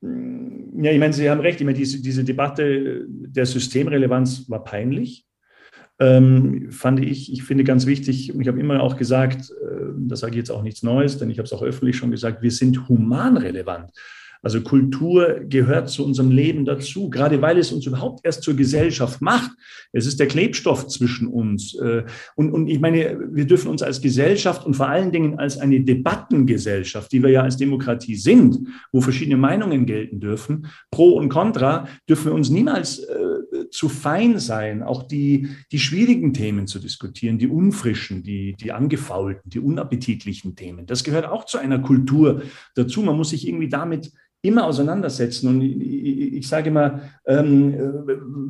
ja, 0.00 0.90
ich 0.90 0.98
meine, 0.98 1.12
Sie 1.12 1.30
haben 1.30 1.40
recht. 1.40 1.60
Ich 1.60 1.64
meine, 1.64 1.78
diese, 1.78 2.02
diese 2.02 2.24
Debatte 2.24 3.04
der 3.08 3.46
Systemrelevanz 3.46 4.50
war 4.50 4.64
peinlich. 4.64 5.24
Ähm, 6.00 6.70
fand 6.70 7.00
ich, 7.00 7.32
ich 7.32 7.42
finde 7.42 7.64
ganz 7.64 7.86
wichtig, 7.86 8.32
und 8.32 8.40
ich 8.40 8.48
habe 8.48 8.60
immer 8.60 8.82
auch 8.82 8.96
gesagt, 8.96 9.50
äh, 9.50 9.78
das 9.96 10.20
sage 10.20 10.32
ich 10.32 10.38
jetzt 10.38 10.50
auch 10.50 10.62
nichts 10.62 10.82
Neues, 10.82 11.18
denn 11.18 11.30
ich 11.30 11.38
habe 11.38 11.46
es 11.46 11.52
auch 11.52 11.62
öffentlich 11.62 11.96
schon 11.96 12.10
gesagt, 12.10 12.40
wir 12.42 12.52
sind 12.52 12.88
humanrelevant. 12.88 13.90
Also 14.42 14.60
Kultur 14.60 15.40
gehört 15.48 15.88
zu 15.88 16.04
unserem 16.04 16.30
Leben 16.30 16.64
dazu, 16.64 17.10
gerade 17.10 17.42
weil 17.42 17.58
es 17.58 17.72
uns 17.72 17.86
überhaupt 17.86 18.24
erst 18.24 18.42
zur 18.42 18.54
Gesellschaft 18.54 19.20
macht. 19.20 19.50
Es 19.92 20.06
ist 20.06 20.20
der 20.20 20.28
Klebstoff 20.28 20.86
zwischen 20.86 21.26
uns. 21.26 21.74
Äh, 21.74 22.04
und, 22.36 22.52
und 22.52 22.68
ich 22.68 22.78
meine, 22.78 23.18
wir 23.32 23.46
dürfen 23.46 23.68
uns 23.68 23.82
als 23.82 24.00
Gesellschaft 24.00 24.64
und 24.64 24.74
vor 24.74 24.88
allen 24.88 25.10
Dingen 25.10 25.38
als 25.38 25.58
eine 25.58 25.80
Debattengesellschaft, 25.80 27.10
die 27.10 27.22
wir 27.22 27.30
ja 27.30 27.42
als 27.42 27.56
Demokratie 27.56 28.14
sind, 28.14 28.58
wo 28.92 29.00
verschiedene 29.00 29.36
Meinungen 29.36 29.86
gelten 29.86 30.20
dürfen, 30.20 30.66
pro 30.90 31.16
und 31.16 31.28
contra, 31.28 31.88
dürfen 32.08 32.26
wir 32.26 32.34
uns 32.34 32.50
niemals 32.50 33.00
äh, 33.00 33.27
zu 33.78 33.88
fein 33.88 34.40
sein, 34.40 34.82
auch 34.82 35.04
die, 35.04 35.50
die 35.70 35.78
schwierigen 35.78 36.34
Themen 36.34 36.66
zu 36.66 36.80
diskutieren, 36.80 37.38
die 37.38 37.46
unfrischen, 37.46 38.24
die, 38.24 38.54
die 38.54 38.72
angefaulten, 38.72 39.48
die 39.48 39.60
unappetitlichen 39.60 40.56
Themen. 40.56 40.84
Das 40.86 41.04
gehört 41.04 41.26
auch 41.26 41.44
zu 41.44 41.58
einer 41.58 41.78
Kultur 41.78 42.42
dazu. 42.74 43.02
Man 43.02 43.16
muss 43.16 43.30
sich 43.30 43.46
irgendwie 43.46 43.68
damit 43.68 44.10
immer 44.42 44.66
auseinandersetzen. 44.66 45.48
Und 45.48 45.62
ich, 45.62 46.46
sage 46.46 46.68
immer, 46.68 47.02
ähm, 47.26 47.74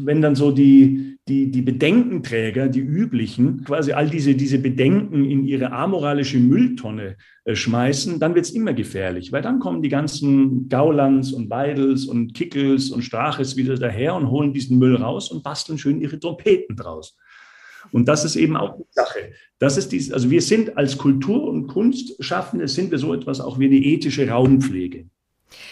wenn 0.04 0.20
dann 0.20 0.34
so 0.34 0.50
die, 0.50 1.18
die, 1.28 1.50
die 1.50 1.62
Bedenkenträger, 1.62 2.68
die 2.68 2.80
üblichen, 2.80 3.64
quasi 3.64 3.92
all 3.92 4.08
diese, 4.08 4.34
diese 4.34 4.58
Bedenken 4.58 5.24
in 5.24 5.44
ihre 5.44 5.72
amoralische 5.72 6.38
Mülltonne 6.38 7.16
äh, 7.44 7.54
schmeißen, 7.54 8.20
dann 8.20 8.34
wird 8.34 8.46
es 8.46 8.52
immer 8.52 8.74
gefährlich, 8.74 9.32
weil 9.32 9.42
dann 9.42 9.60
kommen 9.60 9.82
die 9.82 9.88
ganzen 9.88 10.68
Gaulands 10.68 11.32
und 11.32 11.48
Beidels 11.48 12.06
und 12.06 12.34
Kickels 12.34 12.90
und 12.90 13.02
Straches 13.02 13.56
wieder 13.56 13.76
daher 13.76 14.14
und 14.14 14.30
holen 14.30 14.52
diesen 14.52 14.78
Müll 14.78 14.96
raus 14.96 15.30
und 15.30 15.42
basteln 15.42 15.78
schön 15.78 16.00
ihre 16.00 16.18
Trompeten 16.18 16.76
draus. 16.76 17.16
Und 17.92 18.08
das 18.08 18.24
ist 18.24 18.36
eben 18.36 18.56
auch 18.56 18.76
die 18.76 18.84
Sache. 18.90 19.32
Das 19.58 19.78
ist 19.78 19.92
dies, 19.92 20.12
also 20.12 20.30
wir 20.30 20.42
sind 20.42 20.76
als 20.76 20.98
Kultur- 20.98 21.48
und 21.48 21.68
Kunstschaffende, 21.68 22.68
sind 22.68 22.90
wir 22.90 22.98
so 22.98 23.14
etwas 23.14 23.40
auch 23.40 23.58
wie 23.58 23.66
eine 23.66 23.76
ethische 23.76 24.28
Raumpflege. 24.28 25.06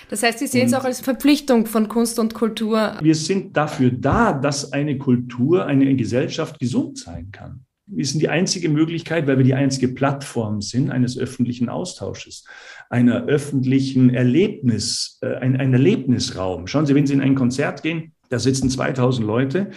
Das 0.08 0.22
heißt, 0.22 0.38
Sie 0.38 0.46
sehen 0.46 0.66
es 0.66 0.74
auch 0.74 0.84
als 0.84 1.00
Verpflichtung 1.00 1.66
von 1.66 1.88
Kunst 1.88 2.18
und 2.18 2.34
Kultur. 2.34 2.96
Wir 3.00 3.14
sind 3.14 3.56
dafür 3.56 3.90
da, 3.90 4.32
dass 4.32 4.72
eine 4.72 4.98
Kultur, 4.98 5.66
eine 5.66 5.94
Gesellschaft 5.96 6.58
gesund 6.58 6.98
sein 6.98 7.30
kann. 7.32 7.66
Wir 7.88 8.04
sind 8.04 8.20
die 8.20 8.28
einzige 8.28 8.68
Möglichkeit, 8.68 9.28
weil 9.28 9.38
wir 9.38 9.44
die 9.44 9.54
einzige 9.54 9.88
Plattform 9.88 10.60
sind 10.60 10.90
eines 10.90 11.16
öffentlichen 11.16 11.68
Austausches, 11.68 12.44
einer 12.90 13.26
öffentlichen 13.26 14.10
Erlebnis, 14.10 15.18
äh, 15.22 15.36
ein, 15.36 15.56
ein 15.56 15.72
Erlebnisraum. 15.72 16.66
Schauen 16.66 16.86
Sie, 16.86 16.94
wenn 16.94 17.06
Sie 17.06 17.14
in 17.14 17.20
ein 17.20 17.36
Konzert 17.36 17.82
gehen, 17.82 18.12
da 18.28 18.40
sitzen 18.40 18.70
2000 18.70 19.24
Leute 19.24 19.70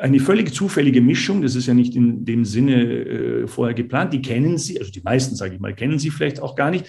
eine 0.00 0.20
völlig 0.20 0.54
zufällige 0.54 1.02
Mischung, 1.02 1.42
das 1.42 1.54
ist 1.54 1.66
ja 1.66 1.74
nicht 1.74 1.94
in 1.94 2.24
dem 2.24 2.44
Sinne 2.44 2.84
äh, 2.84 3.46
vorher 3.46 3.74
geplant, 3.74 4.14
die 4.14 4.22
kennen 4.22 4.56
Sie, 4.56 4.78
also 4.78 4.90
die 4.90 5.02
meisten, 5.02 5.36
sage 5.36 5.54
ich 5.54 5.60
mal, 5.60 5.74
kennen 5.74 5.98
Sie 5.98 6.10
vielleicht 6.10 6.40
auch 6.40 6.56
gar 6.56 6.70
nicht. 6.70 6.86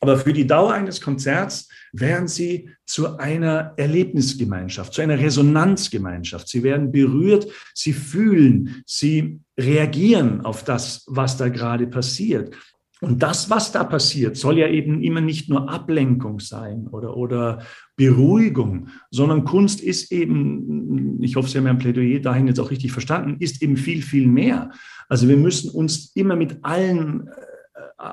Aber 0.00 0.18
für 0.18 0.32
die 0.32 0.46
Dauer 0.46 0.74
eines 0.74 1.00
Konzerts 1.00 1.68
werden 1.92 2.28
sie 2.28 2.70
zu 2.84 3.18
einer 3.18 3.72
Erlebnisgemeinschaft, 3.76 4.92
zu 4.92 5.00
einer 5.00 5.18
Resonanzgemeinschaft. 5.18 6.48
Sie 6.48 6.62
werden 6.62 6.92
berührt, 6.92 7.46
sie 7.74 7.92
fühlen, 7.92 8.82
sie 8.86 9.40
reagieren 9.58 10.42
auf 10.42 10.64
das, 10.64 11.04
was 11.06 11.36
da 11.36 11.48
gerade 11.48 11.86
passiert. 11.86 12.54
Und 13.02 13.22
das, 13.22 13.50
was 13.50 13.72
da 13.72 13.84
passiert, 13.84 14.36
soll 14.36 14.58
ja 14.58 14.68
eben 14.68 15.02
immer 15.02 15.20
nicht 15.20 15.50
nur 15.50 15.68
Ablenkung 15.68 16.40
sein 16.40 16.86
oder, 16.88 17.16
oder 17.16 17.62
Beruhigung, 17.96 18.88
sondern 19.10 19.44
Kunst 19.44 19.82
ist 19.82 20.10
eben, 20.12 21.22
ich 21.22 21.36
hoffe, 21.36 21.48
Sie 21.48 21.58
haben 21.58 21.64
mein 21.64 21.78
Plädoyer 21.78 22.20
dahin 22.20 22.46
jetzt 22.46 22.58
auch 22.58 22.70
richtig 22.70 22.92
verstanden, 22.92 23.36
ist 23.38 23.62
eben 23.62 23.76
viel, 23.76 24.00
viel 24.00 24.26
mehr. 24.26 24.70
Also 25.08 25.28
wir 25.28 25.36
müssen 25.36 25.70
uns 25.70 26.12
immer 26.14 26.36
mit 26.36 26.58
allen 26.62 27.28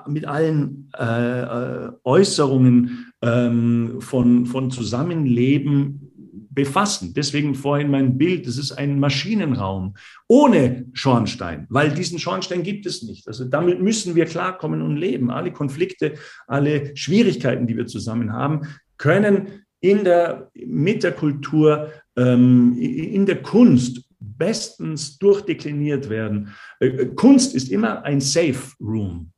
mit 0.08 0.26
allen 0.26 0.90
äh, 0.98 1.42
äh, 1.42 1.92
Äußerungen 2.04 3.12
ähm, 3.22 4.00
von, 4.00 4.46
von 4.46 4.72
Zusammenleben 4.72 6.10
befassen. 6.50 7.14
Deswegen 7.16 7.56
vorhin 7.56 7.90
mein 7.90 8.18
Bild, 8.18 8.48
das 8.48 8.58
ist 8.58 8.72
ein 8.72 9.00
Maschinenraum 9.00 9.96
ohne 10.28 10.86
Schornstein, 10.94 11.66
weil 11.70 11.92
diesen 11.92 12.20
Schornstein 12.20 12.64
gibt 12.64 12.86
es 12.86 13.04
nicht. 13.04 13.28
Also 13.28 13.46
damit 13.46 13.82
müssen 13.82 14.16
wir 14.16 14.26
klarkommen 14.26 14.82
und 14.82 14.98
leben. 14.98 15.32
Alle 15.32 15.52
Konflikte, 15.52 16.14
alle 16.48 16.96
Schwierigkeiten, 16.96 17.68
die 17.68 17.76
wir 17.76 17.88
zusammen 17.88 18.32
haben, 18.32 18.62
können 18.98 19.66
in 19.82 20.04
der, 20.04 20.50
mit 20.54 21.04
der 21.04 21.12
Kultur, 21.12 21.92
ähm, 22.16 22.78
in 22.78 23.26
der 23.26 23.42
Kunst 23.42 24.08
bestens 24.20 25.18
durchdekliniert 25.18 26.10
werden. 26.10 26.54
Äh, 26.80 27.08
Kunst 27.08 27.54
ist 27.54 27.70
immer 27.70 28.04
ein 28.04 28.22
Safe 28.22 28.62
Room. 28.80 29.33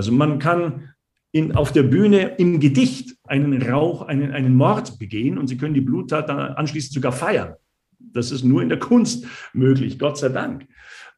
Also 0.00 0.12
man 0.12 0.38
kann 0.38 0.94
in, 1.30 1.54
auf 1.54 1.72
der 1.72 1.82
Bühne 1.82 2.36
im 2.38 2.58
Gedicht 2.58 3.18
einen 3.24 3.60
Rauch, 3.60 4.00
einen, 4.00 4.32
einen 4.32 4.54
Mord 4.54 4.98
begehen 4.98 5.36
und 5.36 5.46
Sie 5.46 5.58
können 5.58 5.74
die 5.74 5.82
Bluttat 5.82 6.30
dann 6.30 6.38
anschließend 6.38 6.94
sogar 6.94 7.12
feiern. 7.12 7.52
Das 7.98 8.32
ist 8.32 8.42
nur 8.42 8.62
in 8.62 8.70
der 8.70 8.78
Kunst 8.78 9.26
möglich, 9.52 9.98
Gott 9.98 10.16
sei 10.16 10.30
Dank. 10.30 10.66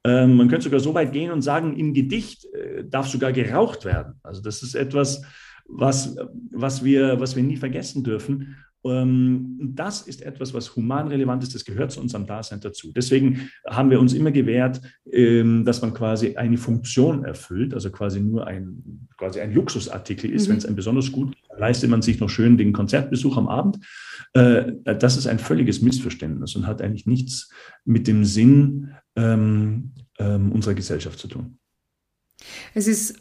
Ähm, 0.03 0.35
man 0.35 0.49
könnte 0.49 0.65
sogar 0.65 0.81
so 0.81 0.95
weit 0.95 1.13
gehen 1.13 1.31
und 1.31 1.43
sagen, 1.43 1.77
im 1.77 1.95
Gedicht 1.95 2.45
äh, 2.47 2.83
darf 2.85 3.07
sogar 3.07 3.31
geraucht 3.31 3.85
werden. 3.85 4.15
Also 4.25 4.43
das 4.43 4.65
ist 4.65 4.75
etwas, 4.75 5.23
was, 5.69 6.17
was, 6.51 6.83
wir, 6.83 7.21
was 7.21 7.37
wir 7.37 7.45
nie 7.45 7.57
vergessen 7.57 8.03
dürfen. 8.03 8.57
Ähm, 8.85 9.59
das 9.61 10.03
ist 10.03 10.23
etwas, 10.23 10.55
was 10.55 10.75
humanrelevant 10.77 11.43
ist, 11.43 11.55
das 11.55 11.65
gehört 11.65 11.93
zu 11.93 12.01
unserem 12.01 12.27
Dasein 12.27 12.61
dazu. 12.61 12.93
Deswegen 12.93 13.51
haben 13.67 13.91
wir 13.91 14.01
uns 14.01 14.13
immer 14.13 14.31
gewährt, 14.31 14.81
ähm, 15.11 15.65
dass 15.65 15.83
man 15.83 15.95
quasi 15.95 16.37
eine 16.37 16.57
Funktion 16.57 17.25
erfüllt, 17.25 17.75
also 17.75 17.91
quasi 17.91 18.21
nur 18.21 18.47
ein, 18.47 19.09
quasi 19.17 19.41
ein 19.41 19.53
Luxusartikel 19.53 20.31
ist. 20.31 20.47
Mhm. 20.47 20.53
Wenn 20.53 20.59
es 20.59 20.67
ein 20.67 20.77
besonders 20.77 21.13
gut 21.13 21.37
leistet 21.59 21.91
man 21.91 22.03
sich 22.03 22.19
noch 22.21 22.31
schön 22.31 22.57
den 22.57 22.73
Konzertbesuch 22.73 23.37
am 23.37 23.49
Abend. 23.49 23.79
Äh, 24.33 24.73
das 24.85 25.17
ist 25.17 25.27
ein 25.27 25.39
völliges 25.39 25.83
Missverständnis 25.83 26.57
und 26.57 26.67
hat 26.67 26.83
eigentlich 26.83 27.07
nichts 27.07 27.51
mit 27.85 28.07
dem 28.07 28.25
Sinn 28.25 28.95
ähm, 29.15 29.93
unserer 30.19 30.75
Gesellschaft 30.75 31.19
zu 31.19 31.29
tun. 31.29 31.59
Es 32.75 32.87
ist 32.87 33.17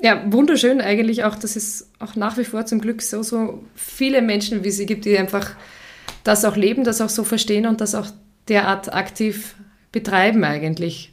ja, 0.00 0.24
wunderschön 0.30 0.80
eigentlich 0.80 1.24
auch, 1.24 1.36
dass 1.36 1.56
es 1.56 1.90
auch 1.98 2.16
nach 2.16 2.36
wie 2.36 2.44
vor 2.44 2.66
zum 2.66 2.80
Glück 2.80 3.02
so, 3.02 3.22
so 3.22 3.64
viele 3.74 4.22
Menschen 4.22 4.64
wie 4.64 4.70
sie 4.70 4.86
gibt, 4.86 5.04
die 5.04 5.16
einfach 5.16 5.52
das 6.24 6.44
auch 6.44 6.56
leben, 6.56 6.84
das 6.84 7.00
auch 7.00 7.08
so 7.08 7.24
verstehen 7.24 7.66
und 7.66 7.80
das 7.80 7.94
auch 7.94 8.06
derart 8.48 8.92
aktiv 8.92 9.54
betreiben 9.92 10.44
eigentlich 10.44 11.12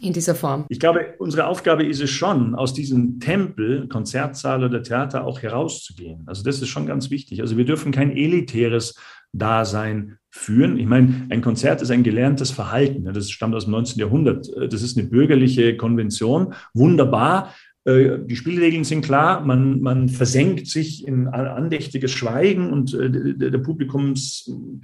in 0.00 0.12
dieser 0.12 0.34
Form. 0.34 0.66
Ich 0.68 0.78
glaube, 0.78 1.14
unsere 1.18 1.46
Aufgabe 1.46 1.84
ist 1.84 2.00
es 2.00 2.10
schon, 2.10 2.54
aus 2.54 2.72
diesem 2.72 3.18
Tempel, 3.18 3.88
Konzertsaal 3.88 4.62
oder 4.62 4.82
Theater 4.82 5.24
auch 5.24 5.42
herauszugehen. 5.42 6.22
Also 6.26 6.44
das 6.44 6.60
ist 6.60 6.68
schon 6.68 6.86
ganz 6.86 7.10
wichtig. 7.10 7.40
Also 7.40 7.56
wir 7.56 7.64
dürfen 7.64 7.90
kein 7.90 8.10
elitäres 8.10 8.94
Dasein 9.32 10.18
führen. 10.30 10.78
Ich 10.78 10.86
meine, 10.86 11.26
ein 11.30 11.42
Konzert 11.42 11.82
ist 11.82 11.90
ein 11.90 12.02
gelerntes 12.02 12.50
Verhalten. 12.50 13.04
Das 13.12 13.30
stammt 13.30 13.54
aus 13.54 13.64
dem 13.64 13.72
19. 13.72 13.98
Jahrhundert. 13.98 14.48
Das 14.70 14.82
ist 14.82 14.96
eine 14.96 15.08
bürgerliche 15.08 15.76
Konvention. 15.76 16.54
Wunderbar. 16.74 17.54
Äh, 17.88 18.18
die 18.26 18.36
Spielregeln 18.36 18.84
sind 18.84 19.02
klar, 19.02 19.44
man, 19.44 19.80
man 19.80 20.10
versenkt 20.10 20.66
sich 20.66 21.06
in 21.06 21.26
andächtiges 21.28 22.10
Schweigen 22.10 22.70
und 22.70 22.92
äh, 22.92 23.10
der, 23.10 23.50
der 23.50 23.58
Publikumsraum 23.58 24.82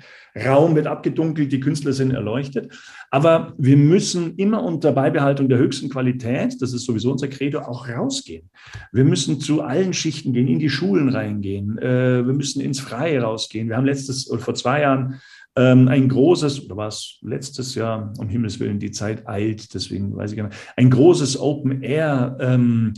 wird 0.74 0.86
abgedunkelt, 0.86 1.52
die 1.52 1.60
Künstler 1.60 1.92
sind 1.92 2.12
erleuchtet. 2.12 2.72
Aber 3.10 3.52
wir 3.58 3.76
müssen 3.76 4.36
immer 4.36 4.62
unter 4.62 4.92
Beibehaltung 4.92 5.50
der 5.50 5.58
höchsten 5.58 5.90
Qualität, 5.90 6.62
das 6.62 6.72
ist 6.72 6.86
sowieso 6.86 7.12
unser 7.12 7.28
Credo, 7.28 7.58
auch 7.60 7.88
rausgehen. 7.88 8.48
Wir 8.90 9.04
müssen 9.04 9.38
zu 9.38 9.60
allen 9.60 9.92
Schichten 9.92 10.32
gehen, 10.32 10.48
in 10.48 10.58
die 10.58 10.70
Schulen 10.70 11.10
reingehen. 11.10 11.76
Äh, 11.76 12.24
wir 12.26 12.32
müssen 12.32 12.62
ins 12.62 12.80
Freie 12.80 13.20
rausgehen. 13.20 13.68
Wir 13.68 13.76
haben 13.76 13.84
letztes 13.84 14.30
oder 14.30 14.40
vor 14.40 14.54
zwei 14.54 14.80
Jahren 14.80 15.20
ähm, 15.56 15.88
ein 15.88 16.08
großes, 16.08 16.64
oder 16.66 16.76
war 16.76 16.88
es 16.88 17.18
letztes 17.22 17.74
Jahr, 17.74 18.12
um 18.18 18.28
Himmels 18.28 18.58
Willen, 18.58 18.78
die 18.78 18.90
Zeit 18.90 19.28
eilt, 19.28 19.72
deswegen 19.74 20.16
weiß 20.16 20.32
ich 20.32 20.36
gar 20.36 20.48
nicht, 20.48 20.58
ein 20.76 20.90
großes 20.90 21.38
Open 21.38 21.82
Air, 21.82 22.36
ähm, 22.40 22.94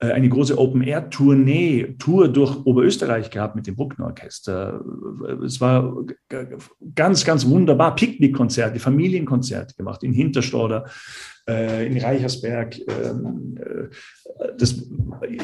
äh, 0.00 0.12
eine 0.12 0.28
große 0.28 0.56
Open 0.56 0.82
Air 0.82 1.10
Tournee, 1.10 1.96
Tour 1.98 2.28
durch 2.28 2.64
Oberösterreich 2.64 3.30
gehabt 3.30 3.56
mit 3.56 3.66
dem 3.66 3.74
Bruckner 3.74 4.06
Orchester. 4.06 4.82
Es 5.44 5.60
war 5.60 6.04
ganz, 6.94 7.24
ganz 7.24 7.46
wunderbar. 7.46 7.96
Picknickkonzerte, 7.96 8.78
Familienkonzerte 8.78 9.74
gemacht 9.74 10.04
in 10.04 10.12
Hinterstauder, 10.12 10.84
äh, 11.48 11.86
in 11.86 11.98
Reichersberg. 11.98 12.78
Ähm, 12.78 13.58
äh, 13.58 13.88
das, 14.56 14.88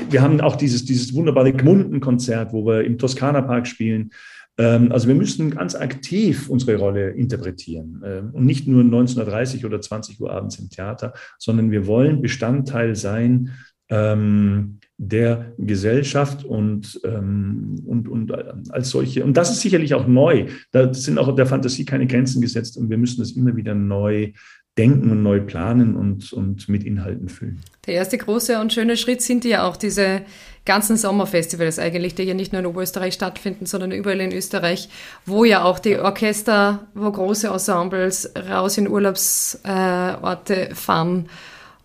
wir 0.09 0.23
haben 0.23 0.41
auch 0.41 0.57
dieses, 0.57 0.85
dieses 0.85 1.13
wunderbare 1.15 1.53
Gmunden-Konzert, 1.53 2.53
wo 2.53 2.65
wir 2.65 2.85
im 2.85 2.97
Toskana 2.97 3.43
Park 3.43 3.67
spielen. 3.67 4.11
Ähm, 4.59 4.93
also 4.93 5.09
wir 5.09 5.15
müssen 5.15 5.51
ganz 5.51 5.75
aktiv 5.75 6.49
unsere 6.49 6.77
Rolle 6.77 7.11
interpretieren 7.11 8.03
ähm, 8.05 8.31
und 8.33 8.45
nicht 8.45 8.67
nur 8.67 8.83
19.30 8.83 9.65
oder 9.65 9.81
20 9.81 10.21
Uhr 10.21 10.31
abends 10.31 10.59
im 10.59 10.71
Theater, 10.71 11.13
sondern 11.39 11.71
wir 11.71 11.87
wollen 11.87 12.23
Bestandteil 12.23 12.95
sein 12.95 13.51
ähm, 13.89 14.79
der 14.97 15.53
Gesellschaft 15.59 16.45
und, 16.45 16.95
und, 17.03 18.09
und 18.09 18.71
als 18.71 18.91
solche. 18.91 19.25
Und 19.25 19.37
das 19.37 19.51
ist 19.51 19.61
sicherlich 19.61 19.93
auch 19.93 20.07
neu. 20.07 20.47
Da 20.71 20.95
sind 20.95 21.19
auch 21.19 21.35
der 21.35 21.47
Fantasie 21.47 21.85
keine 21.85 22.07
Grenzen 22.07 22.41
gesetzt 22.41 22.77
und 22.77 22.91
wir 22.91 22.97
müssen 22.97 23.21
das 23.21 23.33
immer 23.33 23.57
wieder 23.57 23.75
neu 23.75 24.33
denken 24.77 25.11
und 25.11 25.23
neu 25.23 25.41
planen 25.41 25.97
und, 25.97 26.33
und 26.33 26.69
mit 26.69 26.85
Inhalten 26.85 27.29
füllen. 27.29 27.61
Der 27.87 27.95
erste 27.95 28.19
große 28.19 28.61
und 28.61 28.73
schöne 28.73 28.97
Schritt 28.97 29.23
sind 29.23 29.45
ja 29.45 29.67
auch 29.69 29.77
diese 29.77 30.23
ganzen 30.67 30.97
Sommerfestivals 30.97 31.79
eigentlich, 31.79 32.15
die 32.15 32.23
ja 32.23 32.35
nicht 32.35 32.53
nur 32.53 32.61
in 32.61 32.67
Oberösterreich 32.67 33.15
stattfinden, 33.15 33.67
sondern 33.67 33.93
überall 33.93 34.21
in 34.21 34.33
Österreich, 34.33 34.89
wo 35.27 35.45
ja 35.45 35.65
auch 35.65 35.79
die 35.79 35.99
Orchester, 35.99 36.87
wo 36.95 37.11
große 37.11 37.49
Ensembles 37.49 38.33
raus 38.49 38.79
in 38.79 38.89
Urlaubsorte 38.89 40.71
äh, 40.71 40.75
fahren, 40.75 41.29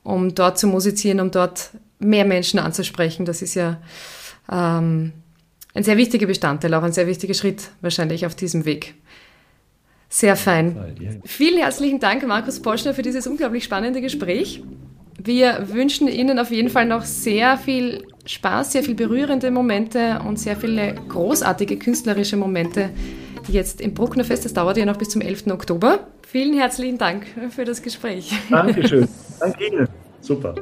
um 0.03 0.33
dort 0.33 0.57
zu 0.57 0.67
musizieren, 0.67 1.19
um 1.19 1.31
dort 1.31 1.71
mehr 1.99 2.25
Menschen 2.25 2.59
anzusprechen. 2.59 3.25
Das 3.25 3.41
ist 3.41 3.55
ja 3.55 3.81
ähm, 4.49 5.11
ein 5.73 5.83
sehr 5.83 5.97
wichtiger 5.97 6.25
Bestandteil, 6.25 6.73
auch 6.73 6.83
ein 6.83 6.93
sehr 6.93 7.07
wichtiger 7.07 7.33
Schritt 7.33 7.69
wahrscheinlich 7.81 8.25
auf 8.25 8.35
diesem 8.35 8.65
Weg. 8.65 8.95
Sehr 10.07 10.35
fein. 10.35 11.21
Vielen 11.25 11.59
herzlichen 11.59 11.99
Dank, 11.99 12.25
Markus 12.25 12.59
Polschner, 12.61 12.95
für 12.95 13.03
dieses 13.03 13.27
unglaublich 13.27 13.63
spannende 13.63 14.01
Gespräch. 14.01 14.63
Wir 15.21 15.67
wünschen 15.69 16.07
Ihnen 16.07 16.39
auf 16.39 16.49
jeden 16.49 16.69
Fall 16.69 16.85
noch 16.85 17.03
sehr 17.03 17.57
viel 17.57 18.07
Spaß, 18.25 18.71
sehr 18.71 18.83
viel 18.83 18.95
berührende 18.95 19.51
Momente 19.51 20.21
und 20.25 20.39
sehr 20.39 20.55
viele 20.55 20.95
großartige 21.09 21.77
künstlerische 21.77 22.37
Momente 22.37 22.89
jetzt 23.47 23.81
im 23.81 23.93
Brucknerfest. 23.93 24.45
Das 24.45 24.53
dauert 24.53 24.77
ja 24.77 24.85
noch 24.85 24.97
bis 24.97 25.09
zum 25.09 25.21
11. 25.21 25.47
Oktober. 25.47 26.07
Vielen 26.25 26.53
herzlichen 26.57 26.97
Dank 26.97 27.25
für 27.49 27.65
das 27.65 27.81
Gespräch. 27.81 28.31
Dankeschön. 28.49 29.07
Danke 29.39 29.67
Ihnen. 29.67 29.87
Super. 30.21 30.55